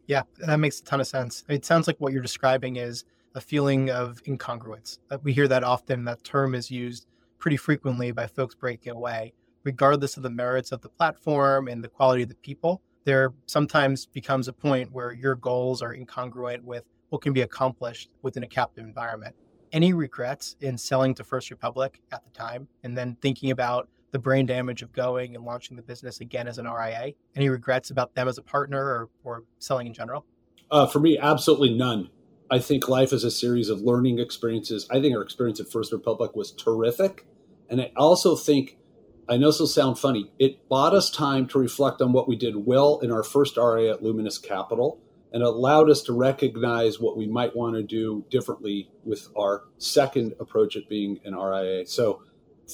[0.07, 1.43] Yeah, that makes a ton of sense.
[1.47, 4.99] It sounds like what you're describing is a feeling of incongruence.
[5.09, 6.05] Uh, we hear that often.
[6.05, 7.05] That term is used
[7.39, 11.87] pretty frequently by folks breaking away regardless of the merits of the platform and the
[11.87, 16.83] quality of the people, there sometimes becomes a point where your goals are incongruent with
[17.09, 19.35] what can be accomplished within a captive environment.
[19.71, 24.19] Any regrets in selling to First Republic at the time and then thinking about the
[24.19, 27.13] brain damage of going and launching the business again as an RIA?
[27.35, 30.25] Any regrets about them as a partner or, or selling in general?
[30.71, 32.09] Uh, for me, absolutely none.
[32.49, 34.87] I think life is a series of learning experiences.
[34.91, 37.25] I think our experience at First Republic was terrific.
[37.69, 38.77] And I also think,
[39.27, 42.35] I know this will sound funny, it bought us time to reflect on what we
[42.35, 44.99] did well in our first RIA at Luminous Capital
[45.31, 50.33] and allowed us to recognize what we might want to do differently with our second
[50.39, 51.87] approach at being an RIA.
[51.87, 52.21] So,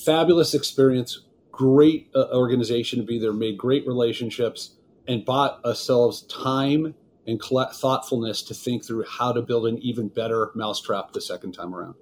[0.06, 4.76] fabulous experience, great uh, organization to be there, made great relationships,
[5.08, 10.52] and bought ourselves time and thoughtfulness to think through how to build an even better
[10.56, 11.96] mousetrap the second time around.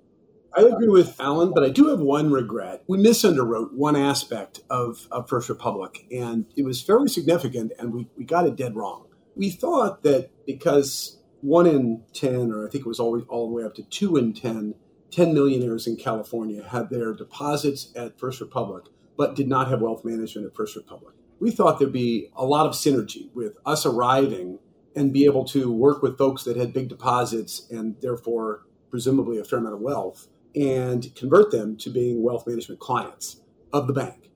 [0.58, 2.82] I agree with Alan, but I do have one regret.
[2.88, 8.08] We misunderwrote one aspect of, of First Republic, and it was fairly significant, and we,
[8.18, 9.06] we got it dead wrong.
[9.36, 13.54] We thought that because one in 10, or I think it was all, all the
[13.54, 14.74] way up to two in 10,
[15.12, 20.04] 10 millionaires in California had their deposits at First Republic, but did not have wealth
[20.04, 21.14] management at First Republic.
[21.40, 24.58] We thought there'd be a lot of synergy with us arriving
[24.96, 29.44] and be able to work with folks that had big deposits and therefore presumably a
[29.44, 33.42] fair amount of wealth and convert them to being wealth management clients
[33.72, 34.32] of the bank.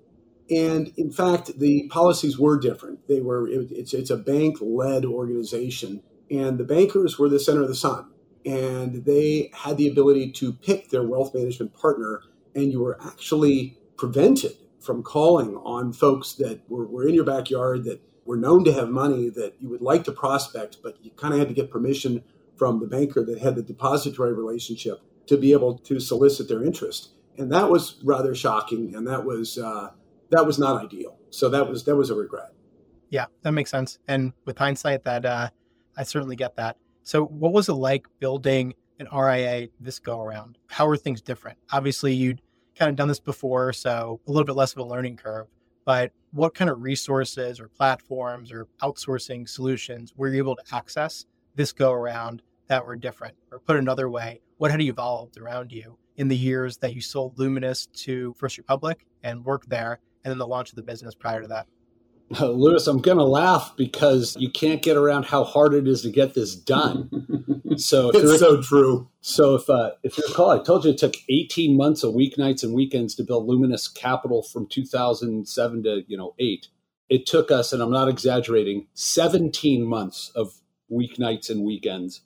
[0.50, 3.08] And in fact, the policies were different.
[3.08, 7.62] They were it, it's it's a bank led organization, and the bankers were the center
[7.62, 8.12] of the sun,
[8.46, 12.22] and they had the ability to pick their wealth management partner,
[12.54, 17.84] and you were actually prevented from calling on folks that were, were in your backyard
[17.86, 21.34] that were known to have money that you would like to prospect, but you kind
[21.34, 22.24] of had to get permission
[22.58, 27.12] from the banker that had the depository relationship to be able to solicit their interest.
[27.38, 29.92] And that was rather shocking, and that was uh,
[30.30, 31.18] that was not ideal.
[31.30, 32.50] So that was that was a regret.
[33.10, 33.98] Yeah, that makes sense.
[34.10, 35.50] And with hindsight, that uh,
[35.96, 36.76] I certainly get that.
[37.04, 40.58] So, what was it like building an RIA this go around?
[40.68, 41.58] How are things different?
[41.72, 42.42] Obviously, you'd
[42.76, 45.48] kind of done this before, so a little bit less of a learning curve.
[45.86, 51.26] But what kind of resources or platforms or outsourcing solutions were you able to access
[51.56, 52.42] this go around
[52.72, 53.36] that were different?
[53.52, 57.38] Or put another way, what had evolved around you in the years that you sold
[57.38, 61.42] Luminous to First Republic and worked there, and then the launch of the business prior
[61.42, 61.68] to that?
[62.40, 66.02] Uh, Louis, I'm going to laugh because you can't get around how hard it is
[66.04, 67.10] to get this done.
[67.76, 69.10] so it's so true.
[69.20, 72.64] So if uh, if you recall, I told you it took 18 months of weeknights
[72.64, 76.70] and weekends to build Luminous Capital from 2007 to you know eight.
[77.10, 82.22] It took us, and I'm not exaggerating, 17 months of weeknights and weekends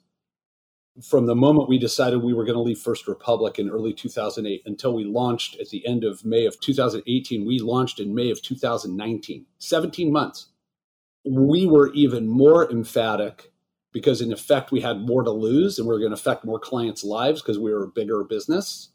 [1.02, 4.62] from the moment we decided we were going to leave First Republic in early 2008
[4.64, 7.46] until we launched at the end of May of 2018.
[7.46, 10.48] We launched in May of 2019, 17 months.
[11.24, 13.52] We were even more emphatic
[13.92, 16.60] because, in effect, we had more to lose and we were going to affect more
[16.60, 18.90] clients' lives because we were a bigger business.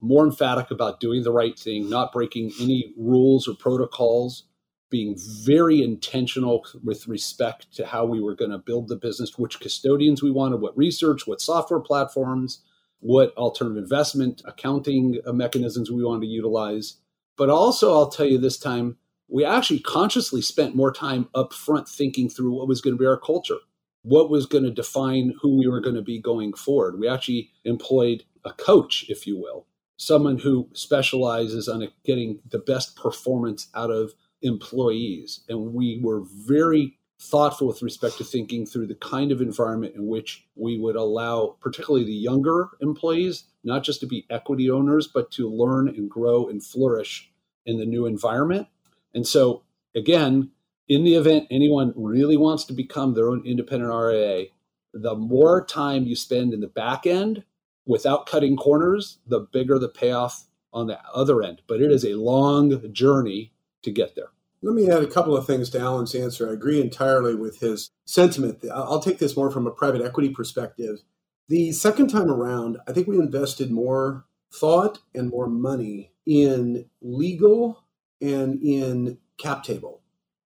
[0.00, 4.44] More emphatic about doing the right thing, not breaking any rules or protocols,
[4.92, 9.58] being very intentional with respect to how we were going to build the business, which
[9.58, 12.60] custodians we wanted, what research, what software platforms,
[13.00, 16.98] what alternative investment accounting mechanisms we wanted to utilize.
[17.38, 21.88] But also, I'll tell you this time, we actually consciously spent more time up front
[21.88, 23.56] thinking through what was going to be our culture,
[24.02, 27.00] what was going to define who we were going to be going forward.
[27.00, 29.64] We actually employed a coach, if you will,
[29.96, 35.40] someone who specializes on getting the best performance out of employees.
[35.48, 40.08] And we were very thoughtful with respect to thinking through the kind of environment in
[40.08, 45.30] which we would allow, particularly the younger employees, not just to be equity owners, but
[45.30, 47.30] to learn and grow and flourish
[47.64, 48.66] in the new environment.
[49.14, 49.62] And so,
[49.94, 50.50] again,
[50.88, 54.46] in the event anyone really wants to become their own independent RIA,
[54.92, 57.44] the more time you spend in the back end
[57.86, 61.62] without cutting corners, the bigger the payoff on the other end.
[61.66, 63.52] But it is a long journey
[63.82, 64.28] to get there.
[64.62, 66.48] Let me add a couple of things to Alan's answer.
[66.48, 68.64] I agree entirely with his sentiment.
[68.72, 71.02] I'll take this more from a private equity perspective.
[71.48, 77.84] The second time around, I think we invested more thought and more money in legal
[78.20, 80.00] and in cap table.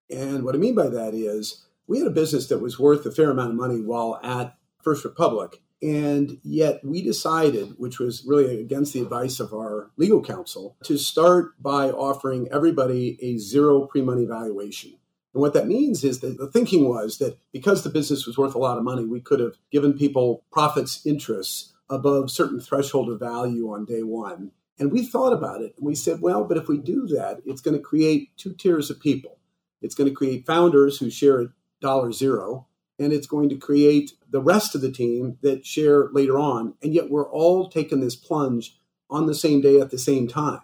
[0.10, 3.12] And what I mean by that is we had a business that was worth a
[3.12, 5.62] fair amount of money while at First Republic.
[5.82, 10.98] And yet we decided, which was really against the advice of our legal counsel, to
[10.98, 14.98] start by offering everybody a zero pre money valuation.
[15.34, 18.56] And what that means is that the thinking was that because the business was worth
[18.56, 23.20] a lot of money, we could have given people profits interests above certain threshold of
[23.20, 24.52] value on day one.
[24.80, 27.62] And we thought about it and we said, well, but if we do that, it's
[27.62, 29.38] going to create two tiers of people.
[29.82, 31.50] It's going to create founders who share at
[31.82, 32.68] dollar zero
[33.00, 36.76] and it's going to create the rest of the team that share later on.
[36.82, 38.78] And yet we're all taking this plunge
[39.10, 40.62] on the same day at the same time.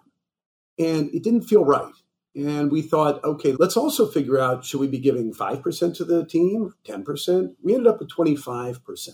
[0.79, 1.93] And it didn't feel right.
[2.35, 6.25] And we thought, okay, let's also figure out should we be giving 5% to the
[6.25, 7.55] team, 10%?
[7.61, 9.09] We ended up with 25%.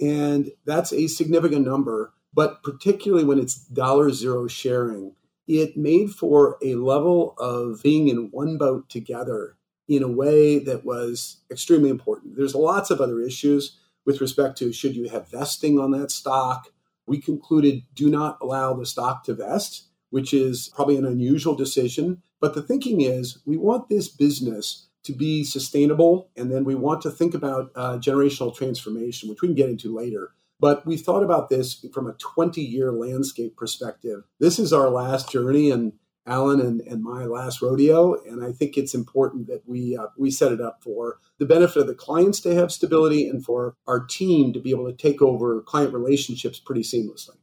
[0.00, 5.14] And that's a significant number, but particularly when it's dollar zero sharing,
[5.46, 9.56] it made for a level of being in one boat together
[9.88, 12.36] in a way that was extremely important.
[12.36, 16.68] There's lots of other issues with respect to should you have vesting on that stock.
[17.06, 22.22] We concluded do not allow the stock to vest, which is probably an unusual decision.
[22.40, 27.00] But the thinking is we want this business to be sustainable, and then we want
[27.02, 30.32] to think about uh, generational transformation, which we can get into later.
[30.58, 34.24] But we thought about this from a 20 year landscape perspective.
[34.40, 35.92] This is our last journey, and
[36.26, 38.14] Alan and, and my last rodeo.
[38.24, 41.80] And I think it's important that we uh, we set it up for the benefit
[41.80, 45.22] of the clients to have stability and for our team to be able to take
[45.22, 47.36] over client relationships pretty seamlessly.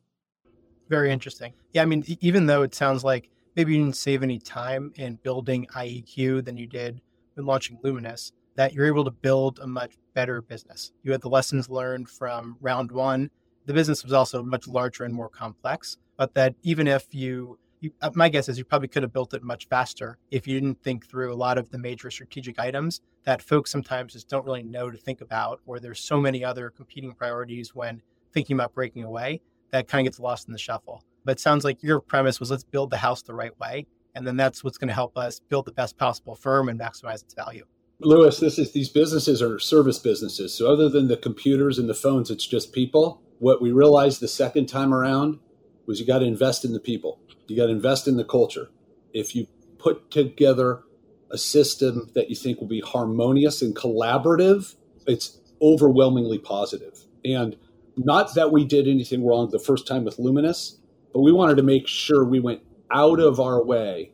[0.89, 1.53] Very interesting.
[1.71, 5.15] Yeah, I mean, even though it sounds like maybe you didn't save any time in
[5.23, 7.01] building IEQ than you did
[7.35, 10.91] when launching Luminous, that you're able to build a much better business.
[11.03, 13.31] You had the lessons learned from round one.
[13.65, 17.91] The business was also much larger and more complex, but that even if you you,
[18.01, 20.81] uh, my guess is you probably could have built it much faster if you didn't
[20.81, 24.63] think through a lot of the major strategic items that folks sometimes just don't really
[24.63, 29.03] know to think about, or there's so many other competing priorities when thinking about breaking
[29.03, 31.03] away that kind of gets lost in the shuffle.
[31.25, 33.85] But sounds like your premise was let's build the house the right way.
[34.15, 37.21] And then that's what's going to help us build the best possible firm and maximize
[37.21, 37.65] its value.
[37.99, 40.53] Louis, this is these businesses are service businesses.
[40.53, 43.21] So other than the computers and the phones, it's just people.
[43.39, 45.39] What we realized the second time around
[45.85, 47.19] was you got to invest in the people.
[47.47, 48.69] You got to invest in the culture.
[49.13, 50.83] If you put together
[51.29, 54.75] a system that you think will be harmonious and collaborative,
[55.07, 57.05] it's overwhelmingly positive.
[57.25, 57.55] And
[57.97, 60.77] not that we did anything wrong the first time with Luminous,
[61.13, 62.61] but we wanted to make sure we went
[62.91, 64.11] out of our way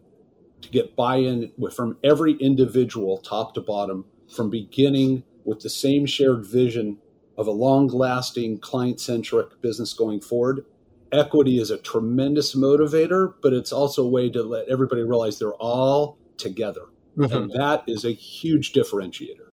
[0.62, 6.46] to get buy-in from every individual top to bottom from beginning with the same shared
[6.46, 6.98] vision
[7.38, 10.66] of a long-lasting client-centric business going forward
[11.12, 15.54] equity is a tremendous motivator, but it's also a way to let everybody realize they're
[15.54, 16.86] all together.
[17.18, 17.36] Mm-hmm.
[17.36, 19.50] And that is a huge differentiator.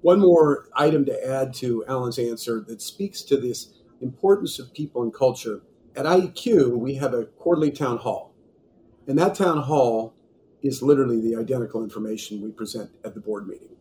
[0.00, 5.02] One more item to add to Alan's answer that speaks to this importance of people
[5.02, 5.62] and culture.
[5.96, 8.34] At IEQ, we have a quarterly town hall.
[9.08, 10.14] And that town hall
[10.62, 13.76] is literally the identical information we present at the board meeting.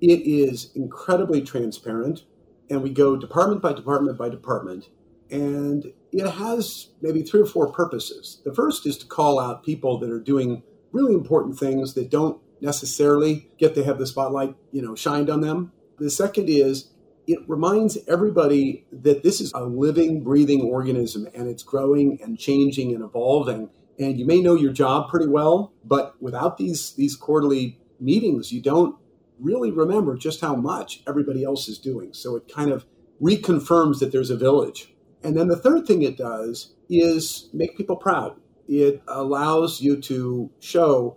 [0.00, 2.24] It is incredibly transparent,
[2.68, 4.88] and we go department by department by department
[5.30, 8.40] and it has maybe three or four purposes.
[8.44, 10.62] The first is to call out people that are doing
[10.92, 15.40] really important things that don't necessarily get to have the spotlight, you know, shined on
[15.40, 15.72] them.
[15.98, 16.90] The second is
[17.26, 22.94] it reminds everybody that this is a living, breathing organism and it's growing and changing
[22.94, 23.70] and evolving.
[23.98, 28.60] And you may know your job pretty well, but without these these quarterly meetings, you
[28.60, 28.96] don't
[29.38, 32.12] really remember just how much everybody else is doing.
[32.12, 32.86] So it kind of
[33.20, 34.94] reconfirms that there's a village
[35.26, 38.36] and then the third thing it does is make people proud.
[38.68, 41.16] It allows you to show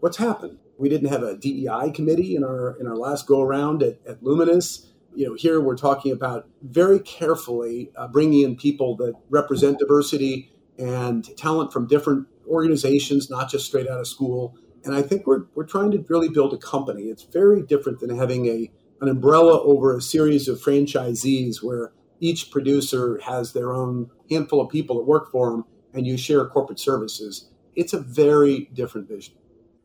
[0.00, 0.58] what's happened.
[0.78, 4.22] We didn't have a DEI committee in our in our last go around at, at
[4.22, 4.90] Luminous.
[5.14, 10.50] You know, here we're talking about very carefully uh, bringing in people that represent diversity
[10.78, 14.56] and talent from different organizations, not just straight out of school.
[14.84, 17.04] And I think we're we're trying to really build a company.
[17.04, 18.70] It's very different than having a
[19.02, 24.70] an umbrella over a series of franchisees where each producer has their own handful of
[24.70, 27.50] people that work for them and you share corporate services.
[27.76, 29.34] It's a very different vision.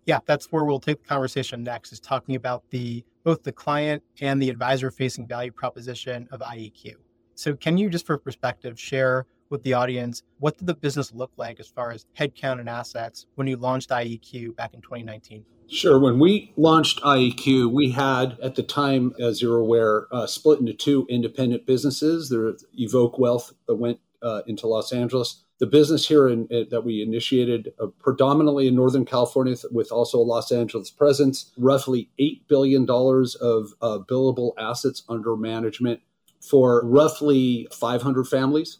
[0.05, 4.01] Yeah, that's where we'll take the conversation next is talking about the both the client
[4.21, 6.93] and the advisor facing value proposition of IEQ.
[7.35, 11.31] So can you just for perspective share with the audience what did the business look
[11.37, 15.43] like as far as headcount and assets when you launched IEQ back in 2019?
[15.71, 15.99] Sure.
[15.99, 20.73] When we launched IEQ, we had at the time, as you're aware, uh, split into
[20.73, 22.29] two independent businesses.
[22.29, 25.43] There, Evoke Wealth that went uh, into Los Angeles.
[25.59, 30.17] The business here in, in, that we initiated uh, predominantly in Northern California, with also
[30.17, 35.99] a Los Angeles presence, roughly eight billion dollars of uh, billable assets under management
[36.41, 38.79] for roughly 500 families.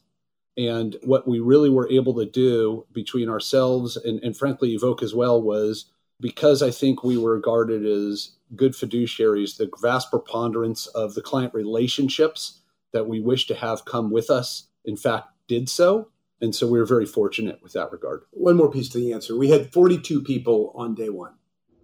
[0.58, 5.14] And what we really were able to do between ourselves and, and frankly Evoke as
[5.14, 5.86] well was
[6.20, 11.54] because I think we were regarded as good fiduciaries, the vast preponderance of the client
[11.54, 12.62] relationships
[12.94, 16.10] that we wish to have come with us, in fact, did so.
[16.42, 18.22] And so we were very fortunate with that regard.
[18.32, 19.38] One more piece to the answer.
[19.38, 21.34] We had 42 people on day one.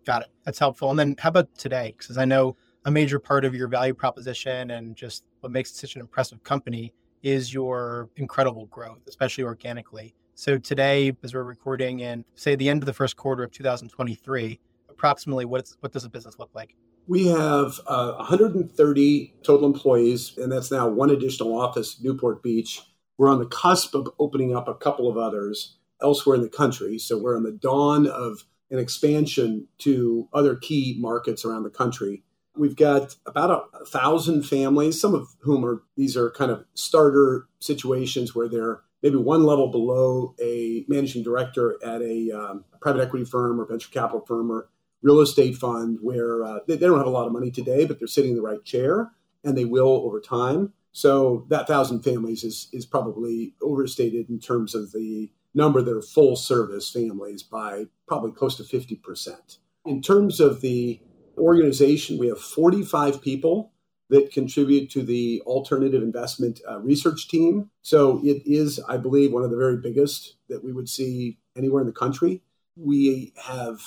[0.06, 0.30] Got it.
[0.46, 0.90] That's helpful.
[0.90, 1.94] And then how about today?
[1.98, 2.56] Because I know
[2.86, 6.44] a major part of your value proposition and just what makes it such an impressive
[6.44, 10.16] company is your incredible growth, especially organically.
[10.38, 14.60] So today, as we're recording in, say, the end of the first quarter of 2023,
[14.90, 16.76] approximately what, what does a business look like?
[17.08, 22.82] We have uh, 130 total employees, and that's now one additional office, Newport Beach.
[23.18, 27.00] We're on the cusp of opening up a couple of others elsewhere in the country.
[27.00, 32.24] So we're on the dawn of an expansion to other key markets around the country.
[32.58, 36.66] We've got about a, a thousand families, some of whom are these are kind of
[36.74, 43.03] starter situations where they're maybe one level below a managing director at a um, private
[43.03, 44.68] equity firm or venture capital firm or
[45.03, 47.99] real estate fund where uh, they, they, don't have a lot of money today, but
[47.99, 49.12] they're sitting in the right chair
[49.43, 50.74] and they will over time.
[50.91, 56.01] So that thousand families is is probably overstated in terms of the number that are
[56.01, 59.60] full service families by probably close to 50%.
[59.86, 60.99] In terms of the
[61.38, 63.72] organization, we have 45 people
[64.16, 67.70] that contribute to the alternative investment uh, research team.
[67.82, 71.82] So it is, I believe, one of the very biggest that we would see anywhere
[71.82, 72.41] in the country.
[72.78, 73.82] We have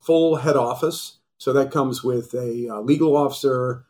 [0.00, 1.18] full head office.
[1.38, 3.86] So that comes with a uh, legal officer,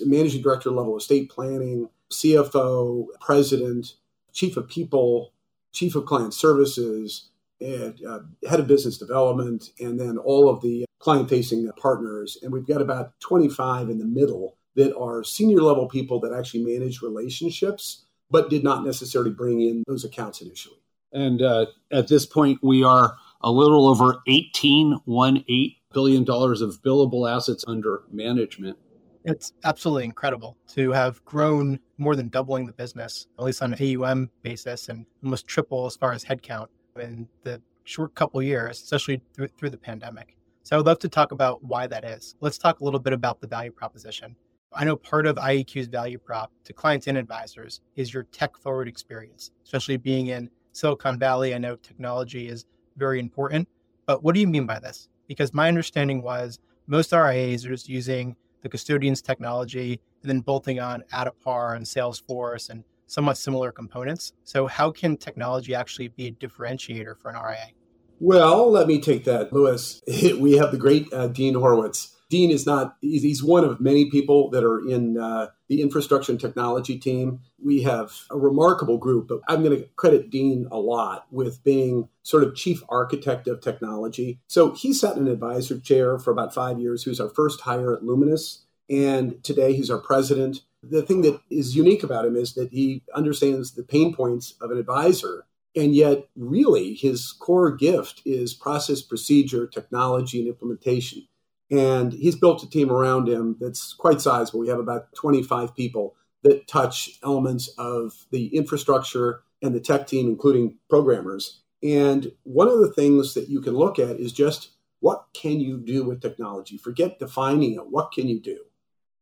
[0.00, 3.94] managing director level estate planning, CFO, president,
[4.32, 5.34] chief of people,
[5.72, 7.28] chief of client services,
[7.60, 12.38] and, uh, head of business development, and then all of the client facing partners.
[12.42, 16.64] And we've got about 25 in the middle that are senior level people that actually
[16.64, 20.76] manage relationships, but did not necessarily bring in those accounts initially.
[21.12, 26.60] And uh, at this point, we are a little over 18, one eight billion dollars
[26.60, 28.78] of billable assets under management.
[29.24, 33.82] It's absolutely incredible to have grown more than doubling the business, at least on an
[33.82, 36.68] AUM basis, and almost triple as far as headcount
[37.00, 40.36] in the short couple years, especially through, through the pandemic.
[40.62, 42.36] So I would love to talk about why that is.
[42.40, 44.36] Let's talk a little bit about the value proposition.
[44.72, 48.86] I know part of IEQ's value prop to clients and advisors is your tech forward
[48.86, 51.54] experience, especially being in Silicon Valley.
[51.54, 52.66] I know technology is
[52.96, 53.68] very important,
[54.06, 55.08] but what do you mean by this?
[55.26, 60.80] Because my understanding was most RIAs are just using the custodian's technology and then bolting
[60.80, 64.32] on Addepar and Salesforce and somewhat similar components.
[64.44, 67.68] So, how can technology actually be a differentiator for an RIA?
[68.20, 70.02] Well, let me take that, Louis.
[70.38, 74.50] We have the great uh, Dean Horowitz Dean is not, he's one of many people
[74.50, 77.40] that are in uh, the infrastructure and technology team.
[77.62, 82.08] We have a remarkable group, but I'm going to credit Dean a lot with being
[82.22, 84.40] sort of chief architect of technology.
[84.46, 87.06] So he sat in an advisor chair for about five years.
[87.06, 88.64] Was our first hire at Luminous.
[88.90, 90.62] And today he's our president.
[90.82, 94.70] The thing that is unique about him is that he understands the pain points of
[94.70, 101.28] an advisor and yet, really, his core gift is process, procedure, technology, and implementation.
[101.70, 104.60] And he's built a team around him that's quite sizable.
[104.60, 110.28] We have about 25 people that touch elements of the infrastructure and the tech team,
[110.28, 111.60] including programmers.
[111.82, 115.78] And one of the things that you can look at is just what can you
[115.78, 116.76] do with technology?
[116.76, 117.86] Forget defining it.
[117.88, 118.58] What can you do?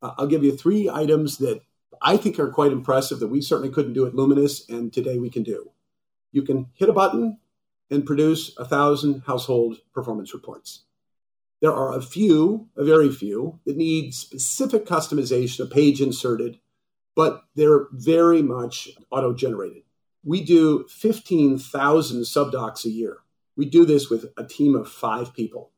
[0.00, 1.60] Uh, I'll give you three items that
[2.02, 5.30] I think are quite impressive that we certainly couldn't do at Luminous, and today we
[5.30, 5.70] can do.
[6.32, 7.38] You can hit a button
[7.90, 10.85] and produce a thousand household performance reports.
[11.66, 16.60] There are a few, a very few, that need specific customization, a page inserted,
[17.16, 19.82] but they're very much auto generated.
[20.22, 23.16] We do 15,000 subdocs a year.
[23.56, 25.72] We do this with a team of five people.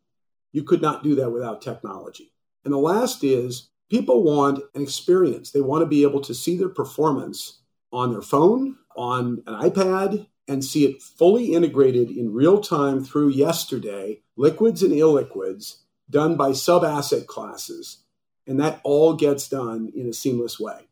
[0.52, 2.34] You could not do that without technology.
[2.66, 5.52] And the last is people want an experience.
[5.52, 7.60] They want to be able to see their performance
[7.94, 13.28] on their phone, on an iPad, and see it fully integrated in real time through
[13.28, 15.80] yesterday, liquids and illiquids,
[16.10, 17.98] done by sub asset classes.
[18.46, 20.88] And that all gets done in a seamless way.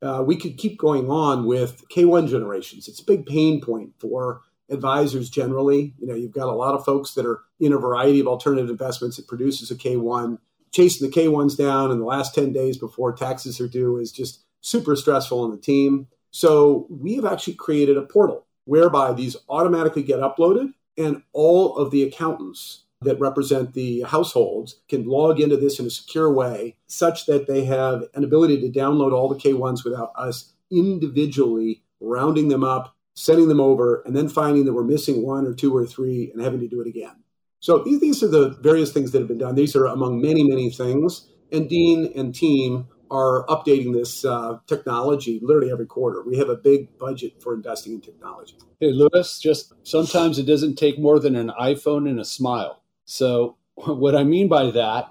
[0.00, 2.88] Uh, we could keep going on with K1 generations.
[2.88, 4.40] It's a big pain point for
[4.70, 5.94] advisors generally.
[5.98, 8.70] You know, you've got a lot of folks that are in a variety of alternative
[8.70, 10.38] investments that produces a K1.
[10.72, 14.44] Chasing the K1s down in the last 10 days before taxes are due is just
[14.60, 16.08] super stressful on the team.
[16.30, 21.90] So we have actually created a portal whereby these automatically get uploaded and all of
[21.90, 27.26] the accountants that represent the households can log into this in a secure way such
[27.26, 32.64] that they have an ability to download all the K1s without us individually rounding them
[32.64, 36.30] up, sending them over, and then finding that we're missing one or two or three
[36.32, 37.14] and having to do it again.
[37.60, 39.54] So these are the various things that have been done.
[39.54, 41.26] These are among many, many things.
[41.50, 46.22] And Dean and team are updating this uh, technology literally every quarter.
[46.22, 48.56] We have a big budget for investing in technology.
[48.80, 52.82] Hey, Louis, just sometimes it doesn't take more than an iPhone and a smile.
[53.04, 55.08] So, what I mean by that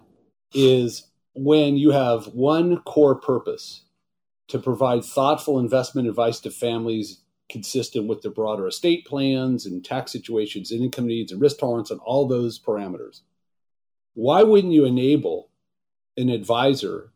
[0.54, 3.84] is when you have one core purpose
[4.50, 10.12] to provide thoughtful investment advice to families consistent with their broader estate plans and tax
[10.12, 13.22] situations and income needs and risk tolerance and all those parameters.
[14.14, 15.50] Why wouldn't you enable
[16.18, 17.13] an advisor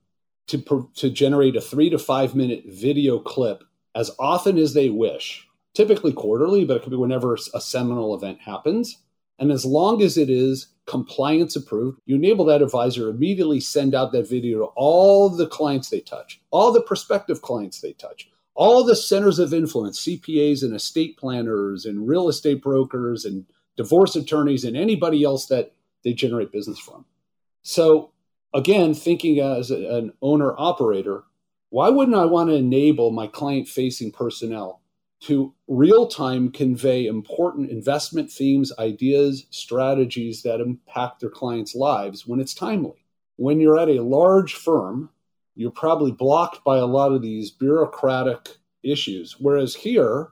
[0.48, 3.64] to, to generate a three to five minute video clip
[3.96, 8.40] as often as they wish, typically quarterly, but it could be whenever a seminal event
[8.40, 8.98] happens.
[9.40, 14.12] And as long as it is compliance approved, you enable that advisor immediately send out
[14.12, 18.84] that video to all the clients they touch, all the prospective clients they touch, all
[18.84, 23.46] the centers of influence, CPAs and estate planners and real estate brokers and
[23.76, 25.74] divorce attorneys and anybody else that
[26.04, 27.06] they generate business from.
[27.62, 28.12] So
[28.54, 31.24] again, thinking as an owner operator,
[31.70, 34.82] why wouldn't I want to enable my client facing personnel
[35.20, 42.40] to real time convey important investment themes, ideas, strategies that impact their clients' lives when
[42.40, 43.06] it's timely?
[43.36, 45.10] When you're at a large firm,
[45.56, 49.38] you're probably blocked by a lot of these bureaucratic issues.
[49.40, 50.30] Whereas here,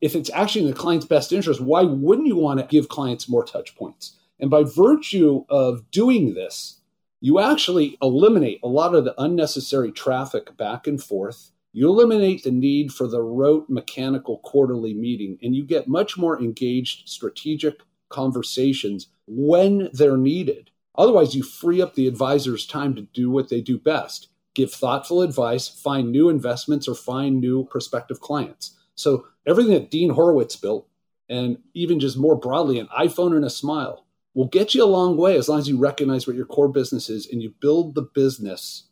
[0.00, 3.28] if it's actually in the client's best interest, why wouldn't you want to give clients
[3.28, 4.16] more touch points?
[4.38, 6.80] And by virtue of doing this,
[7.20, 11.50] you actually eliminate a lot of the unnecessary traffic back and forth.
[11.72, 16.40] You eliminate the need for the rote mechanical quarterly meeting, and you get much more
[16.40, 20.70] engaged strategic conversations when they're needed.
[20.96, 25.20] Otherwise, you free up the advisor's time to do what they do best give thoughtful
[25.20, 28.74] advice, find new investments, or find new prospective clients.
[28.94, 30.88] So, everything that Dean Horowitz built,
[31.28, 34.05] and even just more broadly, an iPhone and a smile
[34.36, 37.08] will get you a long way as long as you recognize what your core business
[37.08, 38.84] is and you build the business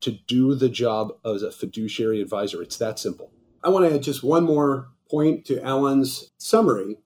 [0.00, 2.60] to do the job as a fiduciary advisor.
[2.60, 3.30] It's that simple.
[3.62, 6.98] I want to add just one more point to Alan's summary.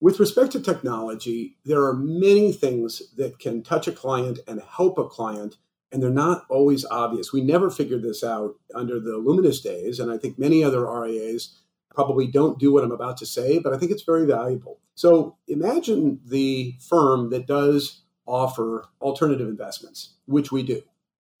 [0.00, 4.96] With respect to technology, there are many things that can touch a client and help
[4.96, 5.56] a client,
[5.90, 7.32] and they're not always obvious.
[7.32, 11.58] We never figured this out under the Luminous days, and I think many other RIAs
[11.94, 14.80] probably don't do what I'm about to say, but I think it's very valuable.
[14.94, 20.82] So imagine the firm that does offer alternative investments, which we do.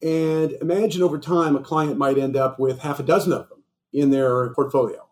[0.02, 3.62] And imagine over time a client might end up with half a dozen of them
[3.92, 5.08] in their portfolio.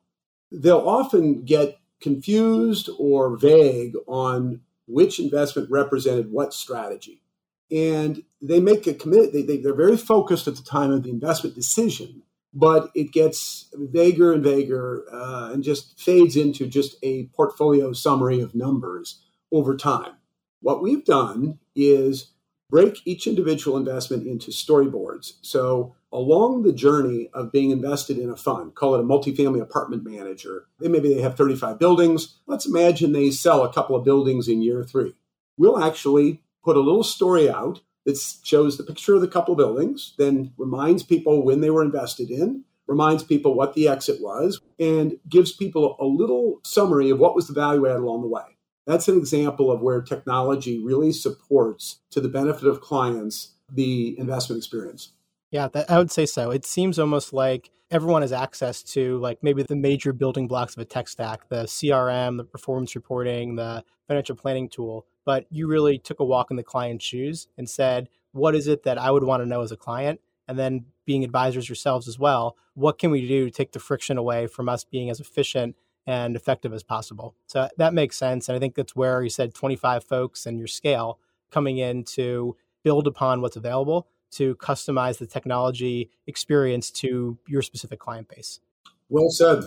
[0.50, 7.22] They'll often get confused or vague on which investment represented what strategy.
[7.70, 11.10] And they make a commit, they, they, they're very focused at the time of the
[11.10, 12.22] investment decision
[12.54, 18.40] but it gets vaguer and vaguer uh, and just fades into just a portfolio summary
[18.40, 20.12] of numbers over time.
[20.60, 22.32] What we've done is
[22.70, 25.32] break each individual investment into storyboards.
[25.42, 30.04] So, along the journey of being invested in a fund, call it a multifamily apartment
[30.04, 32.36] manager, they maybe they have 35 buildings.
[32.46, 35.14] Let's imagine they sell a couple of buildings in year three.
[35.56, 40.14] We'll actually put a little story out that shows the picture of the couple buildings,
[40.18, 45.18] then reminds people when they were invested in, reminds people what the exit was, and
[45.28, 48.42] gives people a little summary of what was the value add along the way.
[48.86, 54.58] That's an example of where technology really supports, to the benefit of clients, the investment
[54.58, 55.12] experience.
[55.50, 56.50] Yeah, that, I would say so.
[56.50, 60.80] It seems almost like everyone has access to like maybe the major building blocks of
[60.80, 65.98] a tech stack, the CRM, the performance reporting, the financial planning tool but you really
[65.98, 69.24] took a walk in the client's shoes and said, what is it that I would
[69.24, 70.20] want to know as a client?
[70.48, 74.18] And then being advisors yourselves as well, what can we do to take the friction
[74.18, 77.34] away from us being as efficient and effective as possible?
[77.46, 78.48] So that makes sense.
[78.48, 81.18] And I think that's where you said 25 folks and your scale
[81.50, 88.00] coming in to build upon what's available to customize the technology experience to your specific
[88.00, 88.60] client base.
[89.08, 89.64] Well said.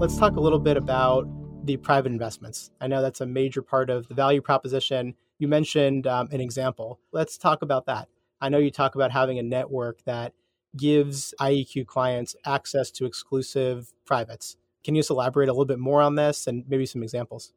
[0.00, 1.26] Let's talk a little bit about
[1.66, 2.70] the private investments.
[2.80, 5.16] I know that's a major part of the value proposition.
[5.40, 7.00] You mentioned um, an example.
[7.10, 8.06] Let's talk about that.
[8.40, 10.34] I know you talk about having a network that
[10.76, 14.56] gives IEQ clients access to exclusive privates.
[14.84, 17.52] Can you just elaborate a little bit more on this and maybe some examples?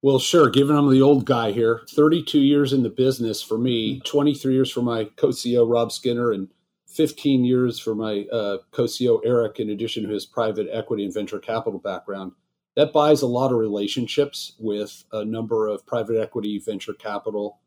[0.00, 0.50] Well, sure.
[0.50, 4.70] Given I'm the old guy here, 32 years in the business for me, 23 years
[4.70, 6.50] for my co CEO, Rob Skinner, and
[6.94, 11.40] 15 years for my uh, co-CEO Eric, in addition to his private equity and venture
[11.40, 12.32] capital background.
[12.76, 17.60] That buys a lot of relationships with a number of private equity, venture capital,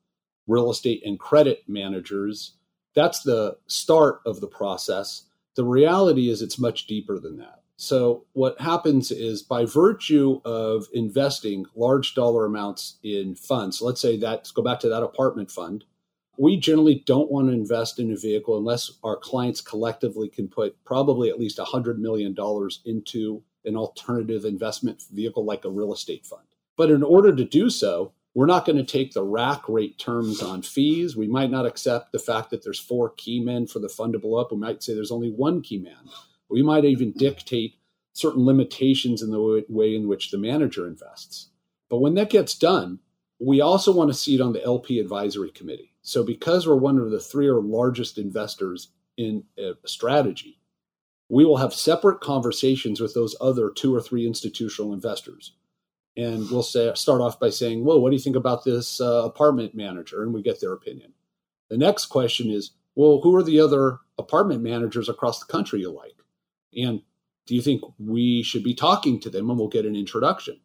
[0.48, 2.54] real estate, and credit managers.
[2.96, 5.24] That's the start of the process.
[5.56, 7.62] The reality is it's much deeper than that.
[7.78, 14.18] So, what happens is by virtue of investing large dollar amounts in funds, let's say
[14.18, 15.84] that, let's go back to that apartment fund,
[16.38, 20.76] we generally don't want to invest in a vehicle unless our clients collectively can put
[20.86, 22.36] probably at least $100 million
[22.86, 26.44] into an alternative investment vehicle like a real estate fund.
[26.78, 30.44] But in order to do so, we're not going to take the rack rate terms
[30.44, 31.18] on fees.
[31.18, 34.20] We might not accept the fact that there's four key men for the fund to
[34.20, 34.52] blow up.
[34.52, 36.08] We might say there's only one key man.
[36.48, 37.76] We might even dictate
[38.14, 41.50] certain limitations in the way in which the manager invests.
[41.90, 43.00] But when that gets done,
[43.40, 45.94] we also want to see it on the LP advisory committee.
[46.08, 50.62] So, because we're one of the three or largest investors in a strategy,
[51.28, 55.52] we will have separate conversations with those other two or three institutional investors.
[56.16, 59.26] And we'll say, start off by saying, Well, what do you think about this uh,
[59.26, 60.24] apartment manager?
[60.24, 61.12] And we get their opinion.
[61.70, 65.92] The next question is, Well, who are the other apartment managers across the country you
[65.92, 66.16] like?
[66.74, 67.02] And
[67.48, 69.50] do you think we should be talking to them?
[69.50, 70.62] And we'll get an introduction.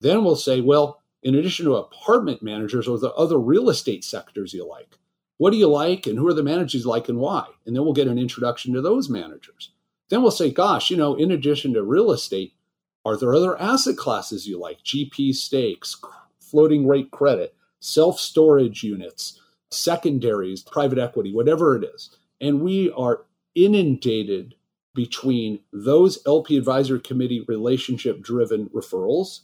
[0.00, 4.54] Then we'll say, Well, in addition to apartment managers or the other real estate sectors
[4.54, 4.96] you like,
[5.38, 7.46] what do you like and who are the managers like and why?
[7.66, 9.72] And then we'll get an introduction to those managers.
[10.08, 12.54] Then we'll say, gosh, you know, in addition to real estate,
[13.04, 14.82] are there other asset classes you like?
[14.82, 15.96] GP stakes,
[16.40, 19.40] floating rate credit, self storage units,
[19.70, 22.16] secondaries, private equity, whatever it is.
[22.40, 24.54] And we are inundated
[24.94, 29.40] between those LP advisory committee relationship driven referrals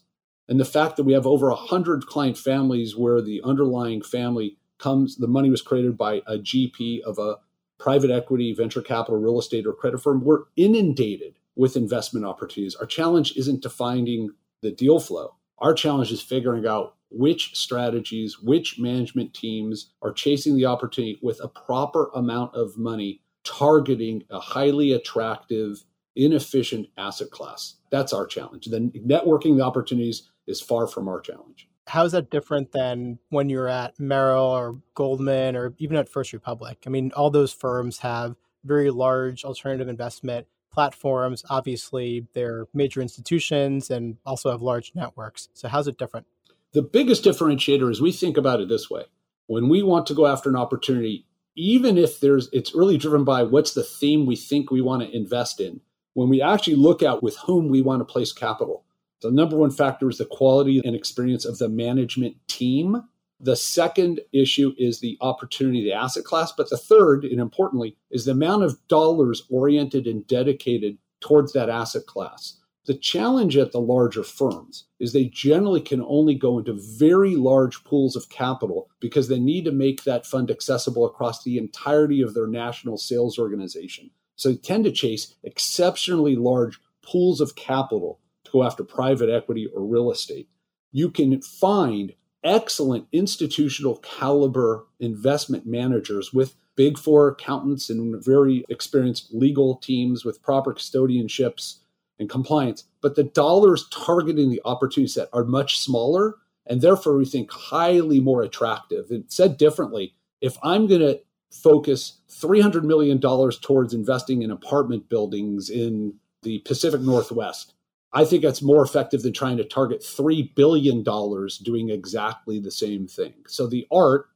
[0.48, 5.16] and the fact that we have over 100 client families where the underlying family comes,
[5.16, 7.36] the money was created by a GP of a
[7.78, 10.24] private equity, venture capital, real estate, or credit firm.
[10.24, 12.74] We're inundated with investment opportunities.
[12.76, 14.30] Our challenge isn't to finding
[14.62, 15.34] the deal flow.
[15.58, 21.40] Our challenge is figuring out which strategies, which management teams are chasing the opportunity with
[21.42, 25.84] a proper amount of money, targeting a highly attractive,
[26.14, 27.76] inefficient asset class.
[27.90, 28.66] That's our challenge.
[28.66, 31.68] Then networking the opportunities is far from our challenge.
[31.88, 36.32] How is that different than when you're at Merrill or Goldman or even at First
[36.32, 36.82] Republic?
[36.86, 41.44] I mean, all those firms have very large alternative investment platforms.
[41.48, 45.48] Obviously, they're major institutions and also have large networks.
[45.54, 46.26] So, how's it different?
[46.72, 49.04] The biggest differentiator is we think about it this way.
[49.46, 51.24] When we want to go after an opportunity,
[51.54, 55.16] even if there's it's really driven by what's the theme we think we want to
[55.16, 55.80] invest in,
[56.14, 58.84] when we actually look at with whom we want to place capital,
[59.22, 63.02] the number one factor is the quality and experience of the management team.
[63.40, 66.52] The second issue is the opportunity, the asset class.
[66.52, 71.68] But the third, and importantly, is the amount of dollars oriented and dedicated towards that
[71.68, 72.58] asset class.
[72.86, 77.82] The challenge at the larger firms is they generally can only go into very large
[77.82, 82.34] pools of capital because they need to make that fund accessible across the entirety of
[82.34, 84.10] their national sales organization.
[84.36, 89.66] So they tend to chase exceptionally large pools of capital to go after private equity
[89.66, 90.48] or real estate.
[90.92, 99.32] You can find excellent institutional caliber investment managers with big four accountants and very experienced
[99.32, 101.78] legal teams with proper custodianships
[102.18, 102.84] and compliance.
[103.00, 106.36] But the dollars targeting the opportunity set are much smaller
[106.66, 109.10] and therefore we think highly more attractive.
[109.10, 111.20] And said differently, if I'm going to
[111.50, 117.74] focus $300 million towards investing in apartment buildings in the Pacific Northwest,
[118.12, 123.06] I think that's more effective than trying to target $3 billion doing exactly the same
[123.06, 123.34] thing.
[123.46, 124.28] So the art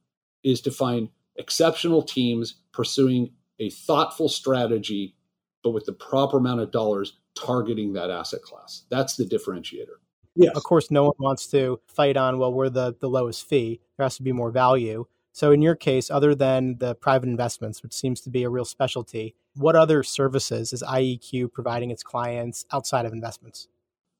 [0.43, 5.15] is to find exceptional teams pursuing a thoughtful strategy,
[5.63, 8.83] but with the proper amount of dollars targeting that asset class.
[8.89, 9.97] That's the differentiator.
[10.35, 13.81] Yeah, Of course, no one wants to fight on, well, we're the, the lowest fee.
[13.97, 15.05] There has to be more value.
[15.33, 18.65] So, in your case, other than the private investments, which seems to be a real
[18.65, 23.67] specialty, what other services is IEQ providing its clients outside of investments?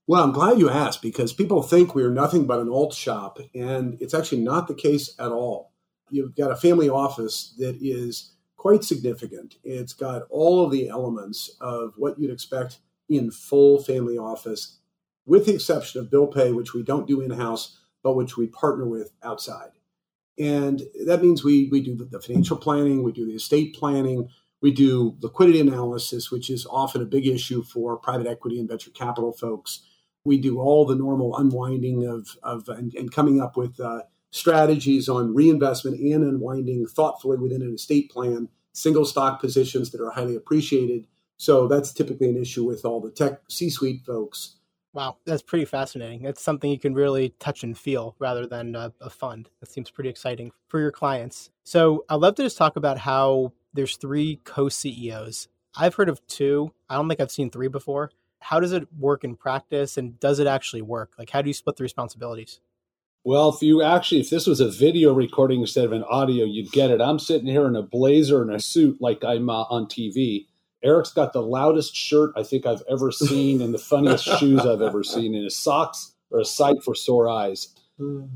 [0.07, 3.97] Well, I'm glad you asked because people think we're nothing but an alt shop, and
[4.01, 5.71] it's actually not the case at all.
[6.09, 9.55] You've got a family office that is quite significant.
[9.63, 14.79] It's got all of the elements of what you'd expect in full family office,
[15.25, 18.47] with the exception of bill pay, which we don't do in house, but which we
[18.47, 19.69] partner with outside.
[20.37, 24.29] And that means we, we do the financial planning, we do the estate planning,
[24.61, 28.91] we do liquidity analysis, which is often a big issue for private equity and venture
[28.91, 29.81] capital folks.
[30.23, 35.09] We do all the normal unwinding of, of and, and coming up with uh, strategies
[35.09, 40.35] on reinvestment and unwinding thoughtfully within an estate plan, single stock positions that are highly
[40.35, 41.07] appreciated.
[41.37, 44.57] So that's typically an issue with all the tech C suite folks.
[44.93, 46.25] Wow, that's pretty fascinating.
[46.25, 49.49] It's something you can really touch and feel rather than a, a, fund.
[49.61, 51.49] That seems pretty exciting for your clients.
[51.63, 55.47] So I'd love to just talk about how there's three co-CEOs.
[55.75, 56.73] I've heard of two.
[56.89, 58.11] I don't think I've seen three before.
[58.39, 61.13] How does it work in practice and does it actually work?
[61.17, 62.59] Like how do you split the responsibilities?
[63.23, 66.71] Well, if you actually, if this was a video recording instead of an audio, you'd
[66.71, 67.01] get it.
[67.01, 70.47] I'm sitting here in a blazer and a suit like I'm uh, on TV
[70.83, 74.81] Eric's got the loudest shirt I think I've ever seen and the funniest shoes I've
[74.81, 77.67] ever seen, and his socks are a sight for sore eyes.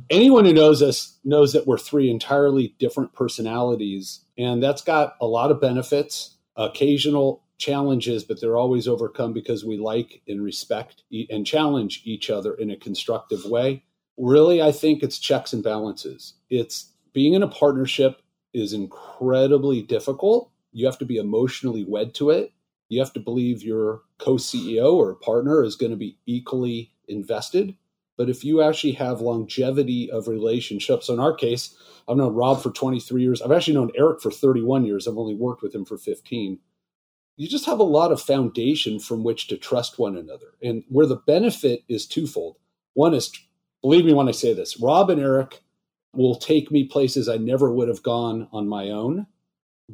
[0.10, 5.26] Anyone who knows us knows that we're three entirely different personalities, and that's got a
[5.26, 11.46] lot of benefits, occasional challenges, but they're always overcome because we like and respect and
[11.46, 13.84] challenge each other in a constructive way.
[14.18, 16.36] Really, I think it's checks and balances.
[16.50, 18.22] It's being in a partnership
[18.54, 20.52] is incredibly difficult.
[20.72, 22.54] You have to be emotionally wed to it.
[22.90, 27.76] You have to believe your co CEO or partner is going to be equally invested.
[28.18, 31.76] But if you actually have longevity of relationships, so in our case,
[32.08, 33.42] I've known Rob for 23 years.
[33.42, 35.08] I've actually known Eric for 31 years.
[35.08, 36.60] I've only worked with him for 15
[37.38, 40.54] you just have a lot of foundation from which to trust one another.
[40.62, 42.58] And where the benefit is twofold.
[42.94, 43.32] One is,
[43.82, 45.62] believe me when I say this, Rob and Eric
[46.14, 49.28] will take me places I never would have gone on my own,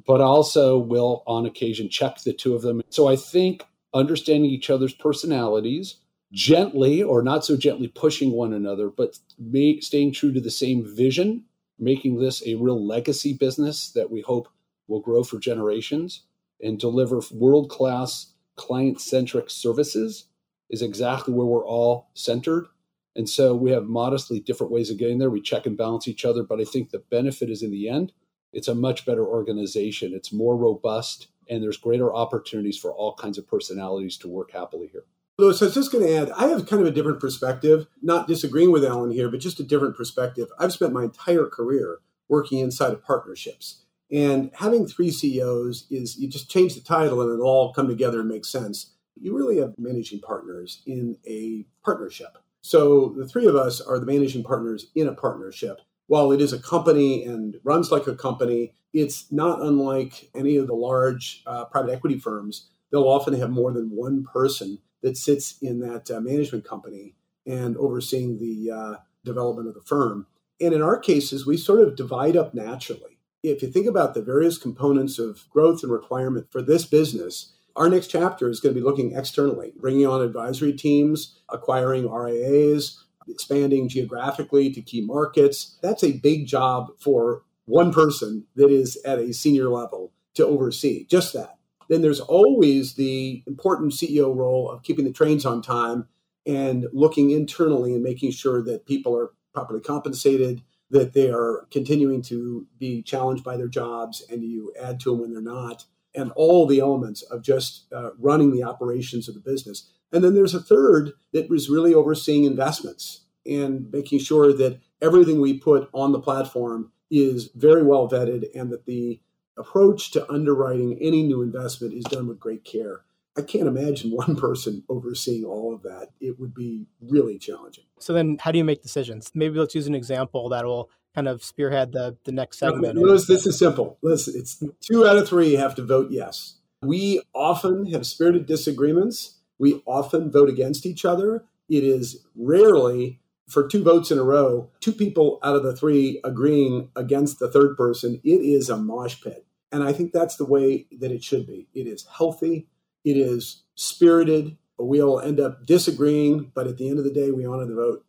[0.05, 2.83] but also will on occasion check the two of them.
[2.89, 5.95] So I think understanding each other's personalities,
[6.31, 10.85] gently or not so gently pushing one another, but may, staying true to the same
[10.95, 11.43] vision,
[11.77, 14.47] making this a real legacy business that we hope
[14.87, 16.23] will grow for generations
[16.61, 20.25] and deliver world class client centric services
[20.69, 22.67] is exactly where we're all centered.
[23.15, 25.29] And so we have modestly different ways of getting there.
[25.29, 28.13] We check and balance each other, but I think the benefit is in the end,
[28.53, 30.13] it's a much better organization.
[30.13, 34.87] It's more robust, and there's greater opportunities for all kinds of personalities to work happily
[34.87, 35.05] here.
[35.41, 38.27] Louis, I was just going to add, I have kind of a different perspective, not
[38.27, 40.49] disagreeing with Alan here, but just a different perspective.
[40.59, 41.97] I've spent my entire career
[42.29, 43.81] working inside of partnerships.
[44.11, 48.19] And having three CEOs is you just change the title and it'll all come together
[48.19, 48.91] and make sense.
[49.19, 52.37] You really have managing partners in a partnership.
[52.61, 55.81] So the three of us are the managing partners in a partnership.
[56.05, 60.67] While it is a company and runs like a company, it's not unlike any of
[60.67, 62.69] the large uh, private equity firms.
[62.91, 67.75] They'll often have more than one person that sits in that uh, management company and
[67.77, 68.95] overseeing the uh,
[69.25, 70.27] development of the firm.
[70.59, 73.11] And in our cases, we sort of divide up naturally
[73.43, 77.89] if you think about the various components of growth and requirement for this business, our
[77.89, 83.87] next chapter is going to be looking externally, bringing on advisory teams, acquiring RIAs, expanding
[83.89, 85.77] geographically to key markets.
[85.81, 91.05] That's a big job for one person that is at a senior level to oversee,
[91.05, 91.57] just that.
[91.91, 96.07] Then there's always the important CEO role of keeping the trains on time
[96.45, 102.21] and looking internally and making sure that people are properly compensated, that they are continuing
[102.21, 105.83] to be challenged by their jobs and you add to them when they're not,
[106.15, 109.89] and all the elements of just uh, running the operations of the business.
[110.13, 115.41] And then there's a third that was really overseeing investments and making sure that everything
[115.41, 119.19] we put on the platform is very well vetted and that the
[119.57, 123.01] approach to underwriting any new investment is done with great care.
[123.37, 126.09] I can't imagine one person overseeing all of that.
[126.19, 127.85] It would be really challenging.
[127.99, 129.31] So then how do you make decisions?
[129.33, 132.95] Maybe let's use an example that will kind of spearhead the, the next segment.
[132.95, 133.97] Notice this is simple.
[134.01, 136.55] Listen, it's two out of three have to vote yes.
[136.81, 139.35] We often have spirited disagreements.
[139.59, 141.43] We often vote against each other.
[141.69, 143.19] It is rarely
[143.51, 147.51] for two votes in a row, two people out of the three agreeing against the
[147.51, 148.21] third person.
[148.23, 149.45] It is a mosh pit.
[149.71, 151.67] And I think that's the way that it should be.
[151.73, 152.67] It is healthy
[153.03, 154.57] it is spirited.
[154.77, 157.75] We all end up disagreeing, but at the end of the day, we honor the
[157.75, 158.05] vote.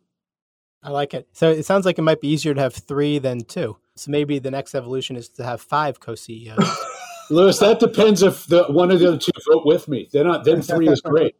[0.81, 1.27] I like it.
[1.33, 3.77] So it sounds like it might be easier to have three than two.
[3.95, 6.77] So maybe the next evolution is to have five co-CEOs.
[7.29, 10.09] Louis, that depends if the one of the other two vote with me.
[10.11, 11.35] Then, not, then three is great.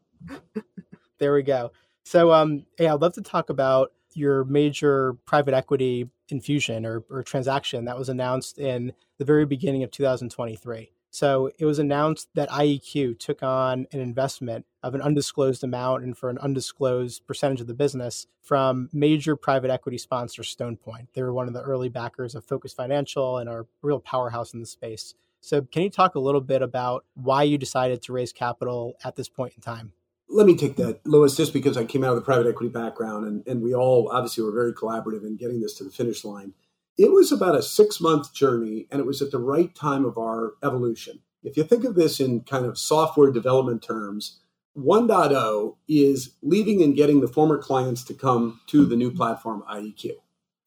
[1.19, 1.71] there we go.
[2.03, 7.23] So, um, hey, I'd love to talk about your major private equity infusion or, or
[7.23, 10.91] transaction that was announced in the very beginning of 2023.
[11.09, 16.17] So it was announced that IEQ took on an investment of an undisclosed amount and
[16.17, 21.09] for an undisclosed percentage of the business from major private equity sponsor Stone Point.
[21.13, 24.55] They were one of the early backers of Focus Financial and are a real powerhouse
[24.55, 25.13] in the space.
[25.39, 29.15] So, can you talk a little bit about why you decided to raise capital at
[29.15, 29.93] this point in time?
[30.29, 33.25] Let me take that, Louis, just because I came out of the private equity background
[33.25, 36.53] and, and we all obviously were very collaborative in getting this to the finish line.
[36.97, 40.17] It was about a six month journey, and it was at the right time of
[40.17, 41.19] our evolution.
[41.43, 44.39] If you think of this in kind of software development terms,
[44.77, 50.11] 1.0 is leaving and getting the former clients to come to the new platform, IEQ.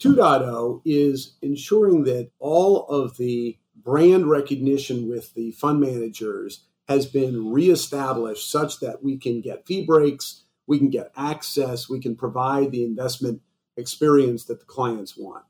[0.03, 7.53] 2.0 is ensuring that all of the brand recognition with the fund managers has been
[7.53, 12.71] reestablished such that we can get fee breaks, we can get access, we can provide
[12.71, 13.41] the investment
[13.77, 15.45] experience that the clients want.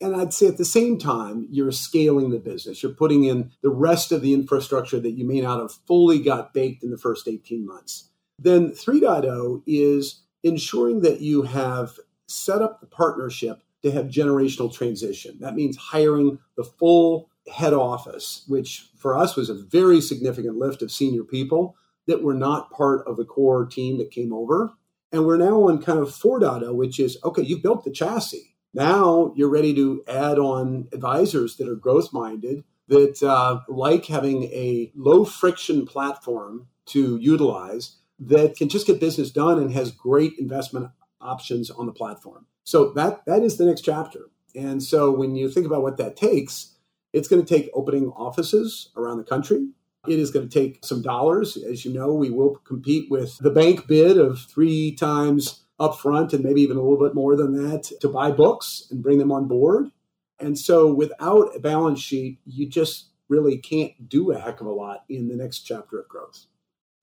[0.00, 2.82] And I'd say at the same time, you're scaling the business.
[2.82, 6.52] You're putting in the rest of the infrastructure that you may not have fully got
[6.52, 8.08] baked in the first 18 months.
[8.38, 11.92] Then 3.0 is ensuring that you have
[12.26, 15.38] set up the partnership to have generational transition.
[15.40, 20.80] That means hiring the full head office, which for us was a very significant lift
[20.80, 21.76] of senior people
[22.06, 24.72] that were not part of the core team that came over.
[25.10, 28.56] And we're now on kind of 4.0, which is okay, you built the chassis.
[28.72, 34.44] Now you're ready to add on advisors that are growth minded, that uh, like having
[34.44, 40.32] a low friction platform to utilize that can just get business done and has great
[40.38, 40.90] investment
[41.20, 42.46] options on the platform.
[42.64, 44.30] So that that is the next chapter.
[44.54, 46.71] And so when you think about what that takes,
[47.12, 49.68] it's going to take opening offices around the country.
[50.08, 51.56] It is going to take some dollars.
[51.56, 56.44] As you know, we will compete with the bank bid of three times upfront and
[56.44, 59.46] maybe even a little bit more than that to buy books and bring them on
[59.46, 59.90] board.
[60.38, 64.72] And so without a balance sheet, you just really can't do a heck of a
[64.72, 66.46] lot in the next chapter of growth.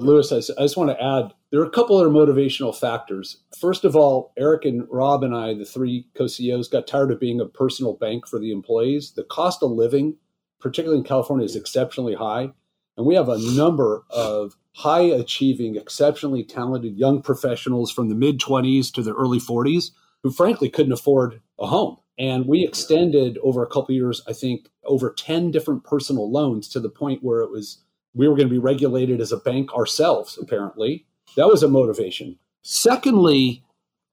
[0.02, 3.38] Louis, I, I just want to add there are a couple other motivational factors.
[3.60, 7.20] First of all, Eric and Rob and I, the three co CEOs, got tired of
[7.20, 9.12] being a personal bank for the employees.
[9.12, 10.16] The cost of living,
[10.62, 12.54] particularly in California, is exceptionally high.
[12.96, 18.40] And we have a number of high achieving, exceptionally talented young professionals from the mid
[18.40, 19.92] 20s to the early 40s
[20.24, 21.98] who, frankly, couldn't afford a home.
[22.18, 26.80] And we extended over a couple years, I think, over 10 different personal loans to
[26.80, 27.80] the point where it was
[28.14, 31.06] we were going to be regulated as a bank ourselves, apparently.
[31.36, 32.38] That was a motivation.
[32.62, 33.64] Secondly,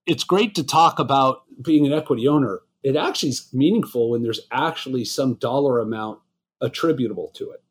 [0.05, 2.61] it's great to talk about being an equity owner.
[2.83, 6.19] It actually is meaningful when there's actually some dollar amount
[6.61, 7.63] attributable to it.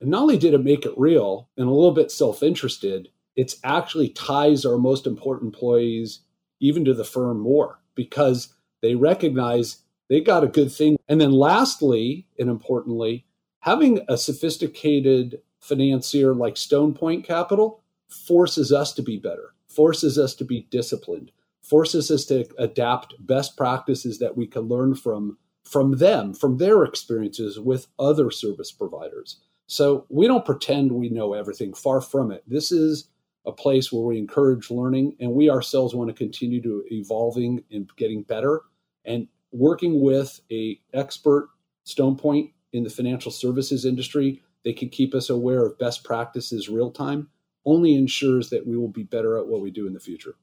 [0.00, 3.56] And not only did it make it real and a little bit self interested, it's
[3.64, 6.20] actually ties our most important employees
[6.60, 10.96] even to the firm more because they recognize they got a good thing.
[11.08, 13.26] And then, lastly, and importantly,
[13.60, 20.34] having a sophisticated financier like Stone Point Capital forces us to be better, forces us
[20.34, 25.96] to be disciplined, forces us to adapt best practices that we can learn from from
[25.96, 29.40] them, from their experiences with other service providers.
[29.66, 32.44] So we don't pretend we know everything, far from it.
[32.46, 33.08] This is
[33.46, 37.88] a place where we encourage learning and we ourselves want to continue to evolving and
[37.96, 38.60] getting better
[39.06, 41.48] and working with a expert
[41.84, 46.68] stone point in the financial services industry they can keep us aware of best practices
[46.68, 47.28] real time
[47.66, 50.36] only ensures that we will be better at what we do in the future.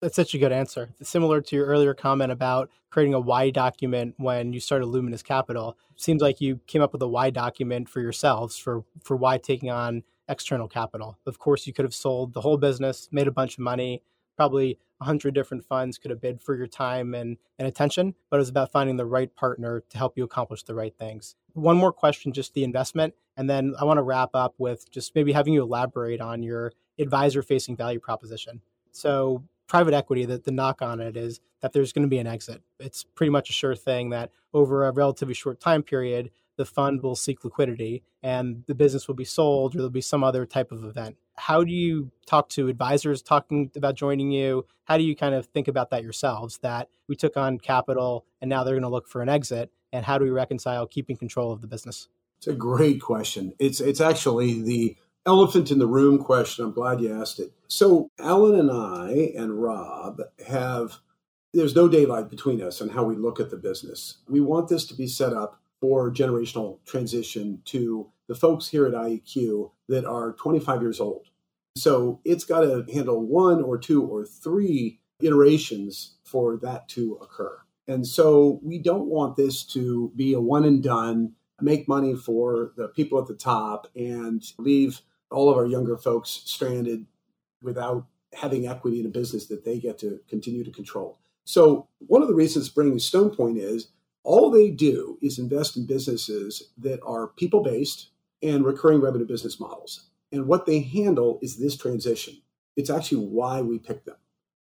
[0.00, 0.94] That's such a good answer.
[1.02, 5.78] Similar to your earlier comment about creating a why document when you started Luminous Capital,
[5.96, 9.70] seems like you came up with a why document for yourselves for for why taking
[9.70, 11.18] on external capital.
[11.26, 14.02] Of course, you could have sold the whole business, made a bunch of money,
[14.36, 18.36] probably a hundred different funds could have bid for your time and, and attention, but
[18.36, 21.36] it was about finding the right partner to help you accomplish the right things.
[21.52, 23.14] One more question, just the investment.
[23.36, 26.72] And then I want to wrap up with just maybe having you elaborate on your
[26.98, 28.62] advisor facing value proposition.
[28.92, 32.26] So private equity, the, the knock on it is that there's going to be an
[32.26, 32.62] exit.
[32.80, 37.02] It's pretty much a sure thing that over a relatively short time period, the fund
[37.02, 40.72] will seek liquidity and the business will be sold or there'll be some other type
[40.72, 41.16] of event.
[41.36, 44.66] How do you talk to advisors talking about joining you?
[44.84, 48.48] How do you kind of think about that yourselves that we took on capital and
[48.48, 49.70] now they're going to look for an exit?
[49.92, 52.08] And how do we reconcile keeping control of the business?
[52.38, 53.54] It's a great question.
[53.58, 56.64] It's it's actually the elephant in the room question.
[56.64, 57.52] I'm glad you asked it.
[57.68, 60.98] So Alan and I and Rob have
[61.54, 64.18] there's no daylight between us on how we look at the business.
[64.28, 68.94] We want this to be set up for generational transition to the folks here at
[68.94, 71.26] IEQ that are 25 years old.
[71.76, 77.58] So it's got to handle one or two or three iterations for that to occur.
[77.86, 82.72] And so we don't want this to be a one and done, make money for
[82.76, 87.06] the people at the top and leave all of our younger folks stranded
[87.62, 91.18] without having equity in a business that they get to continue to control.
[91.44, 93.88] So one of the reasons bringing Stone Point is
[94.22, 98.08] all they do is invest in businesses that are people based
[98.42, 100.08] and recurring revenue business models.
[100.32, 102.42] And what they handle is this transition.
[102.76, 104.16] It's actually why we pick them.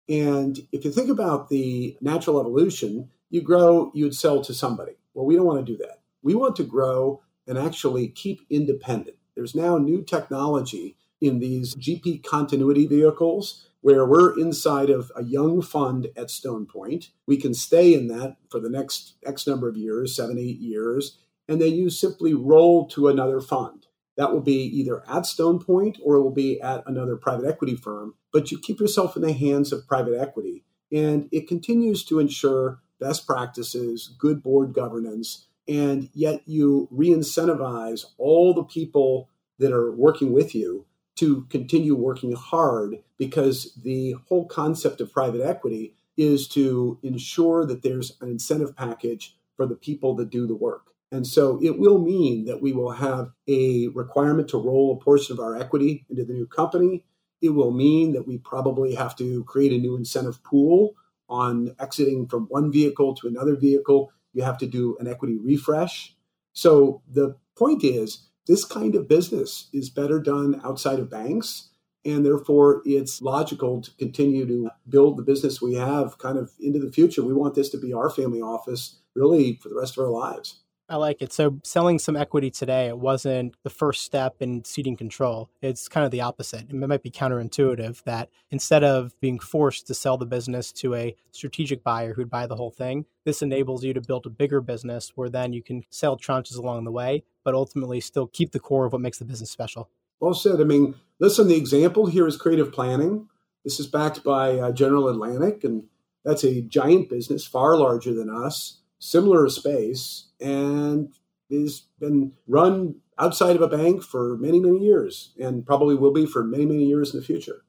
[0.08, 4.92] And if you think about the natural evolution, you grow, you'd sell to somebody.
[5.14, 6.00] Well, we don't want to do that.
[6.22, 9.16] We want to grow and actually keep independent.
[9.34, 15.60] There's now new technology in these GP continuity vehicles where we're inside of a young
[15.62, 17.08] fund at Stone Point.
[17.26, 21.18] We can stay in that for the next X number of years, seven, eight years,
[21.52, 23.86] and then you simply roll to another fund.
[24.16, 27.76] That will be either at Stone Point or it will be at another private equity
[27.76, 30.64] firm, but you keep yourself in the hands of private equity.
[30.90, 38.06] And it continues to ensure best practices, good board governance, and yet you re incentivize
[38.16, 39.28] all the people
[39.58, 40.86] that are working with you
[41.16, 47.82] to continue working hard because the whole concept of private equity is to ensure that
[47.82, 50.91] there's an incentive package for the people that do the work.
[51.12, 55.34] And so it will mean that we will have a requirement to roll a portion
[55.34, 57.04] of our equity into the new company.
[57.42, 60.94] It will mean that we probably have to create a new incentive pool
[61.28, 64.10] on exiting from one vehicle to another vehicle.
[64.32, 66.16] You have to do an equity refresh.
[66.54, 71.68] So the point is, this kind of business is better done outside of banks.
[72.06, 76.80] And therefore, it's logical to continue to build the business we have kind of into
[76.80, 77.22] the future.
[77.22, 80.60] We want this to be our family office really for the rest of our lives.
[80.88, 81.32] I like it.
[81.32, 85.48] So selling some equity today, it wasn't the first step in ceding control.
[85.62, 86.68] It's kind of the opposite.
[86.68, 91.16] It might be counterintuitive that instead of being forced to sell the business to a
[91.30, 95.12] strategic buyer who'd buy the whole thing, this enables you to build a bigger business
[95.14, 98.84] where then you can sell tranches along the way, but ultimately still keep the core
[98.84, 99.88] of what makes the business special.
[100.20, 100.60] Well said.
[100.60, 103.28] I mean, listen, the example here is creative planning.
[103.64, 105.84] This is backed by uh, General Atlantic, and
[106.24, 111.12] that's a giant business, far larger than us similar space and
[111.50, 116.24] has been run outside of a bank for many, many years and probably will be
[116.24, 117.64] for many, many years in the future.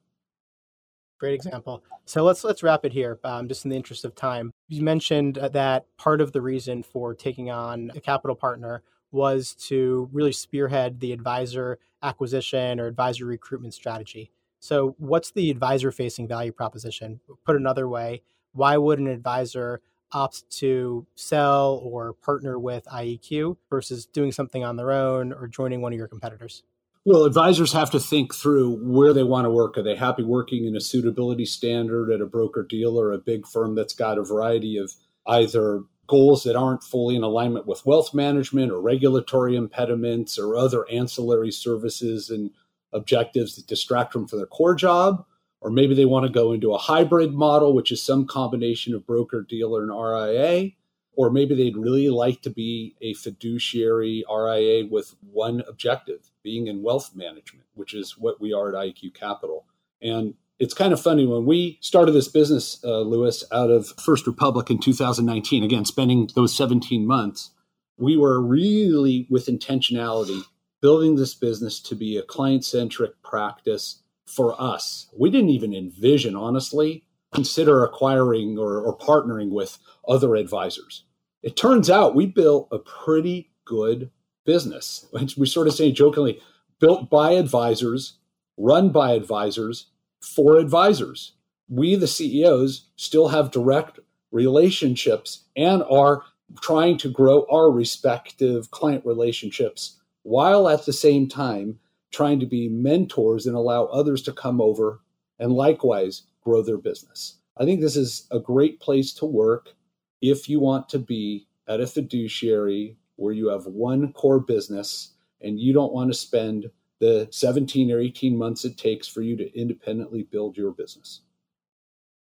[1.18, 1.82] Great example.
[2.06, 4.52] So let's let's wrap it here, um, just in the interest of time.
[4.68, 10.08] You mentioned that part of the reason for taking on a capital partner was to
[10.12, 14.30] really spearhead the advisor acquisition or advisor recruitment strategy.
[14.60, 17.20] So, what's the advisor facing value proposition?
[17.44, 18.22] Put another way,
[18.52, 19.80] why would an advisor
[20.12, 25.80] opt to sell or partner with IEQ versus doing something on their own or joining
[25.80, 26.62] one of your competitors?
[27.06, 29.76] Well, advisors have to think through where they want to work.
[29.76, 33.46] Are they happy working in a suitability standard at a broker dealer, or a big
[33.46, 34.90] firm that's got a variety of
[35.26, 40.88] either goals that aren't fully in alignment with wealth management or regulatory impediments or other
[40.90, 42.50] ancillary services and
[42.92, 45.26] objectives that distract them from their core job?
[45.64, 49.06] Or maybe they want to go into a hybrid model, which is some combination of
[49.06, 50.72] broker dealer and RIA,
[51.16, 56.82] or maybe they'd really like to be a fiduciary RIA with one objective, being in
[56.82, 59.64] wealth management, which is what we are at IEQ Capital.
[60.02, 64.26] And it's kind of funny when we started this business, uh, Louis, out of First
[64.26, 67.52] Republic in 2019, again, spending those 17 months,
[67.96, 70.42] we were really with intentionality
[70.82, 75.08] building this business to be a client centric practice for us.
[75.16, 77.04] We didn't even envision, honestly,
[77.34, 81.04] consider acquiring or, or partnering with other advisors.
[81.42, 84.10] It turns out we built a pretty good
[84.46, 85.06] business.
[85.36, 86.40] We sort of say jokingly,
[86.80, 88.14] built by advisors,
[88.56, 89.86] run by advisors,
[90.20, 91.32] for advisors.
[91.68, 94.00] We, the CEOs, still have direct
[94.30, 96.22] relationships and are
[96.60, 101.78] trying to grow our respective client relationships while at the same time
[102.14, 105.00] trying to be mentors and allow others to come over
[105.38, 107.38] and likewise grow their business.
[107.56, 109.74] I think this is a great place to work
[110.22, 115.58] if you want to be at a fiduciary where you have one core business and
[115.58, 119.58] you don't want to spend the 17 or 18 months it takes for you to
[119.58, 121.20] independently build your business.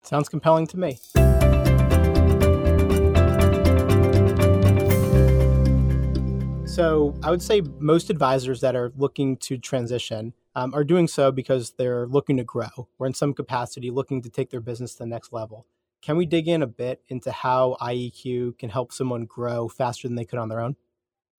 [0.01, 0.97] Sounds compelling to me.
[6.74, 11.32] So I would say most advisors that are looking to transition um, are doing so
[11.32, 15.03] because they're looking to grow or in some capacity looking to take their business to
[15.03, 15.67] the next level.
[16.01, 20.15] Can we dig in a bit into how IEQ can help someone grow faster than
[20.15, 20.76] they could on their own?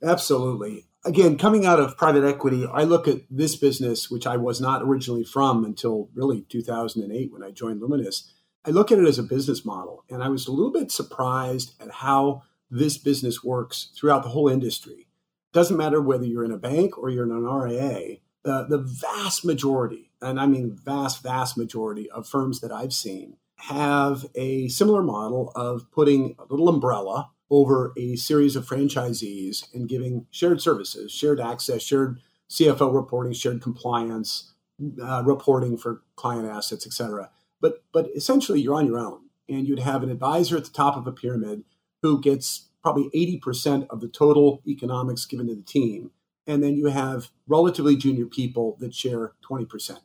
[0.05, 0.87] Absolutely.
[1.05, 4.83] Again, coming out of private equity, I look at this business, which I was not
[4.83, 8.33] originally from until really 2008 when I joined Luminous.
[8.65, 11.75] I look at it as a business model, and I was a little bit surprised
[11.83, 15.09] at how this business works throughout the whole industry.
[15.55, 19.45] Doesn't matter whether you're in a bank or you're in an RIA, the, the vast
[19.45, 25.03] majority, and I mean vast, vast majority of firms that I've seen have a similar
[25.03, 31.13] model of putting a little umbrella over a series of franchisees and giving shared services,
[31.13, 32.19] shared access, shared
[32.51, 34.53] CFO reporting, shared compliance,
[35.01, 37.31] uh, reporting for client assets, et cetera.
[37.61, 39.21] But, but essentially, you're on your own.
[39.49, 41.65] And you'd have an advisor at the top of a pyramid
[42.03, 46.11] who gets probably 80% of the total economics given to the team.
[46.47, 50.01] And then you have relatively junior people that share 20%.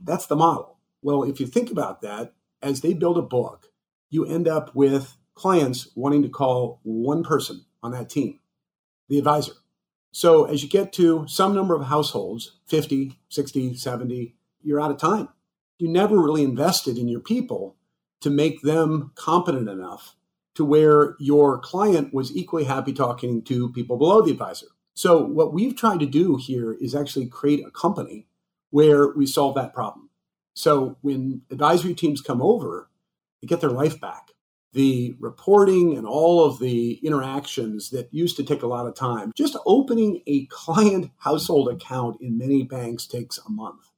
[0.00, 0.78] That's the model.
[1.02, 2.32] Well, if you think about that,
[2.62, 3.70] as they build a book,
[4.08, 8.40] you end up with clients wanting to call one person on that team,
[9.10, 9.52] the advisor.
[10.10, 14.96] So as you get to some number of households, 50, 60, 70, you're out of
[14.96, 15.28] time.
[15.78, 17.76] You never really invested in your people
[18.22, 20.14] to make them competent enough
[20.54, 24.66] to where your client was equally happy talking to people below the advisor.
[24.94, 28.26] So, what we've tried to do here is actually create a company
[28.70, 30.10] where we solve that problem.
[30.54, 32.90] So, when advisory teams come over,
[33.42, 34.30] to get their life back.
[34.72, 39.32] The reporting and all of the interactions that used to take a lot of time,
[39.36, 43.90] just opening a client household account in many banks takes a month.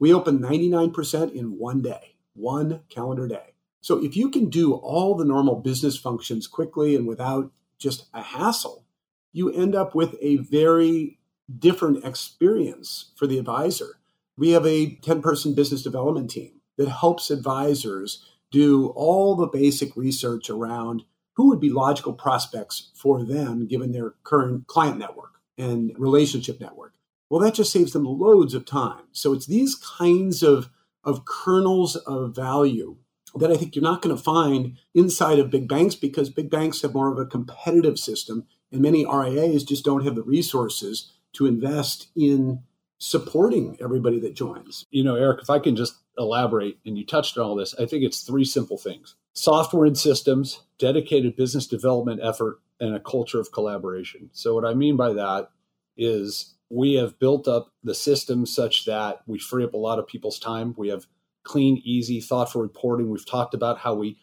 [0.00, 3.54] We open 99% in one day, one calendar day.
[3.80, 8.22] So if you can do all the normal business functions quickly and without just a
[8.22, 8.84] hassle,
[9.32, 11.18] you end up with a very
[11.58, 13.98] different experience for the advisor.
[14.36, 19.96] We have a 10 person business development team that helps advisors do all the basic
[19.96, 21.04] research around
[21.34, 26.94] who would be logical prospects for them given their current client network and relationship network.
[27.28, 29.04] Well, that just saves them loads of time.
[29.12, 30.70] So it's these kinds of,
[31.04, 32.96] of kernels of value
[33.38, 36.82] that I think you're not going to find inside of big banks because big banks
[36.82, 41.46] have more of a competitive system and many RIAs just don't have the resources to
[41.46, 42.60] invest in
[42.98, 44.84] supporting everybody that joins.
[44.90, 47.86] You know, Eric, if I can just elaborate, and you touched on all this, I
[47.86, 53.38] think it's three simple things software and systems, dedicated business development effort, and a culture
[53.38, 54.30] of collaboration.
[54.32, 55.50] So, what I mean by that
[55.96, 60.06] is we have built up the system such that we free up a lot of
[60.06, 60.74] people's time.
[60.76, 61.06] We have
[61.46, 63.08] clean, easy, thoughtful reporting.
[63.08, 64.18] We've talked about how we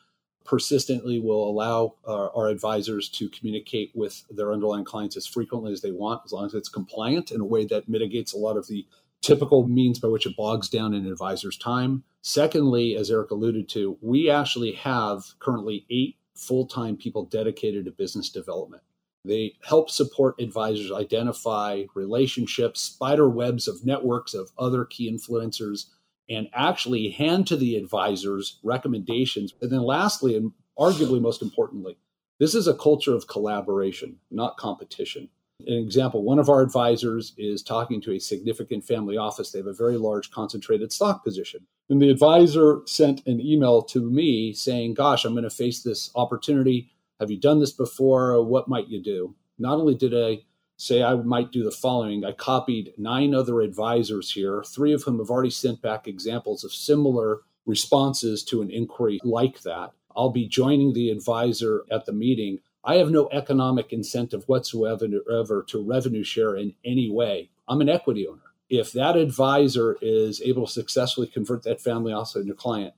[0.46, 5.82] persistently will allow our, our, advisors to communicate with their underlying clients as frequently as
[5.82, 8.68] they want, as long as it's compliant in a way that mitigates a lot of
[8.68, 8.86] the
[9.22, 12.04] typical means by which it bogs down an advisor's time.
[12.22, 17.92] Secondly, as Eric alluded to, we actually have currently eight full time people dedicated to
[17.92, 18.84] business development.
[19.26, 25.86] They help support advisors identify relationships, spider webs of networks of other key influencers
[26.30, 29.54] and actually hand to the advisors recommendations.
[29.62, 31.98] And then, lastly, and arguably most importantly,
[32.40, 35.30] this is a culture of collaboration, not competition.
[35.66, 39.52] An example one of our advisors is talking to a significant family office.
[39.52, 41.68] They have a very large concentrated stock position.
[41.90, 46.10] And the advisor sent an email to me saying, Gosh, I'm going to face this
[46.16, 46.90] opportunity.
[47.20, 48.44] Have you done this before?
[48.44, 49.36] What might you do?
[49.60, 50.44] Not only did I
[50.78, 52.26] say I might do the following.
[52.26, 56.74] I copied nine other advisors here, three of whom have already sent back examples of
[56.74, 59.92] similar responses to an inquiry like that.
[60.16, 62.60] I'll be joining the advisor at the meeting.
[62.84, 67.50] I have no economic incentive whatsoever to revenue share in any way.
[67.68, 68.42] I'm an equity owner.
[68.70, 72.94] If that advisor is able to successfully convert that family office into a client,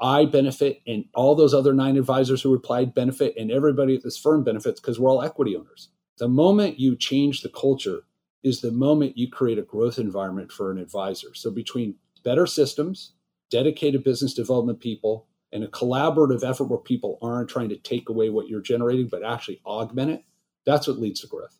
[0.00, 4.18] I benefit and all those other nine advisors who replied benefit and everybody at this
[4.18, 5.88] firm benefits because we're all equity owners.
[6.18, 8.02] The moment you change the culture
[8.42, 11.34] is the moment you create a growth environment for an advisor.
[11.34, 13.12] So, between better systems,
[13.50, 18.28] dedicated business development people, and a collaborative effort where people aren't trying to take away
[18.28, 20.24] what you're generating, but actually augment it,
[20.66, 21.58] that's what leads to growth.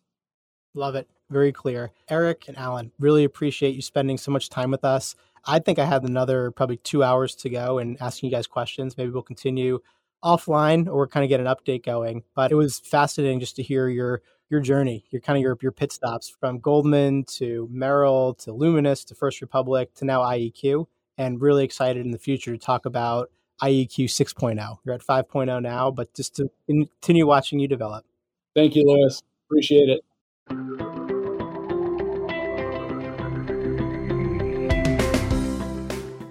[0.73, 1.07] Love it.
[1.29, 1.91] Very clear.
[2.09, 5.15] Eric and Alan, really appreciate you spending so much time with us.
[5.45, 8.97] I think I have another probably two hours to go and asking you guys questions.
[8.97, 9.79] Maybe we'll continue
[10.23, 12.23] offline or kind of get an update going.
[12.35, 15.71] But it was fascinating just to hear your your journey, your kind of your your
[15.71, 20.85] pit stops from Goldman to Merrill to Luminous to First Republic to now IEQ,
[21.17, 23.31] and really excited in the future to talk about
[23.61, 24.77] IEQ 6.0.
[24.83, 28.05] You're at 5.0 now, but just to continue watching you develop.
[28.53, 29.21] Thank you, Louis.
[29.47, 30.01] Appreciate it.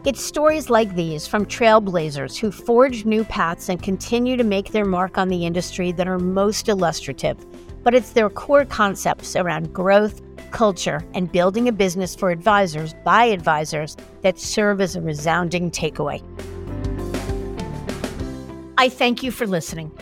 [0.06, 4.84] It's stories like these from trailblazers who forged new paths and continue to make their
[4.84, 7.38] mark on the industry that are most illustrative
[7.84, 10.20] but it's their core concepts around growth,
[10.50, 16.22] culture, and building a business for advisors by advisors that serve as a resounding takeaway.
[18.78, 19.92] I thank you for listening.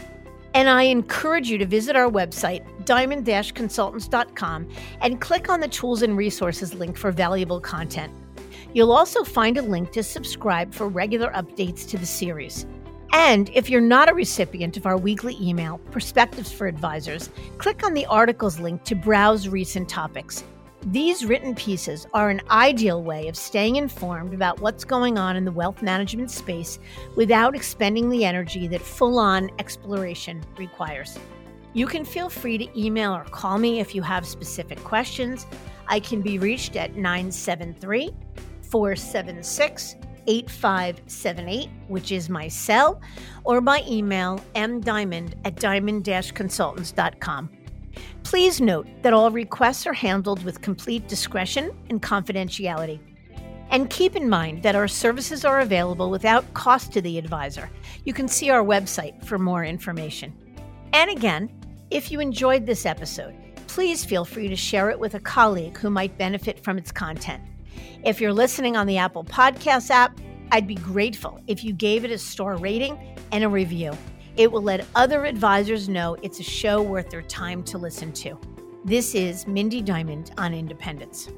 [0.54, 4.68] And I encourage you to visit our website, diamond consultants.com,
[5.00, 8.12] and click on the tools and resources link for valuable content.
[8.74, 12.66] You'll also find a link to subscribe for regular updates to the series.
[13.12, 17.28] And if you're not a recipient of our weekly email, Perspectives for Advisors,
[17.58, 20.44] click on the articles link to browse recent topics.
[20.86, 25.44] These written pieces are an ideal way of staying informed about what's going on in
[25.44, 26.78] the wealth management space
[27.14, 31.18] without expending the energy that full on exploration requires.
[31.74, 35.46] You can feel free to email or call me if you have specific questions.
[35.86, 38.10] I can be reached at 973
[38.62, 39.96] 476
[40.26, 43.00] 8578, which is my cell,
[43.44, 47.50] or by email mdiamond at diamond consultants.com.
[48.22, 53.00] Please note that all requests are handled with complete discretion and confidentiality.
[53.70, 57.70] And keep in mind that our services are available without cost to the advisor.
[58.04, 60.34] You can see our website for more information.
[60.92, 61.50] And again,
[61.90, 63.34] if you enjoyed this episode,
[63.66, 67.42] please feel free to share it with a colleague who might benefit from its content.
[68.04, 70.18] If you're listening on the Apple Podcast app,
[70.50, 72.98] I'd be grateful if you gave it a star rating
[73.30, 73.96] and a review.
[74.36, 78.36] It will let other advisors know it's a show worth their time to listen to.
[78.84, 81.28] This is Mindy Diamond on Independence.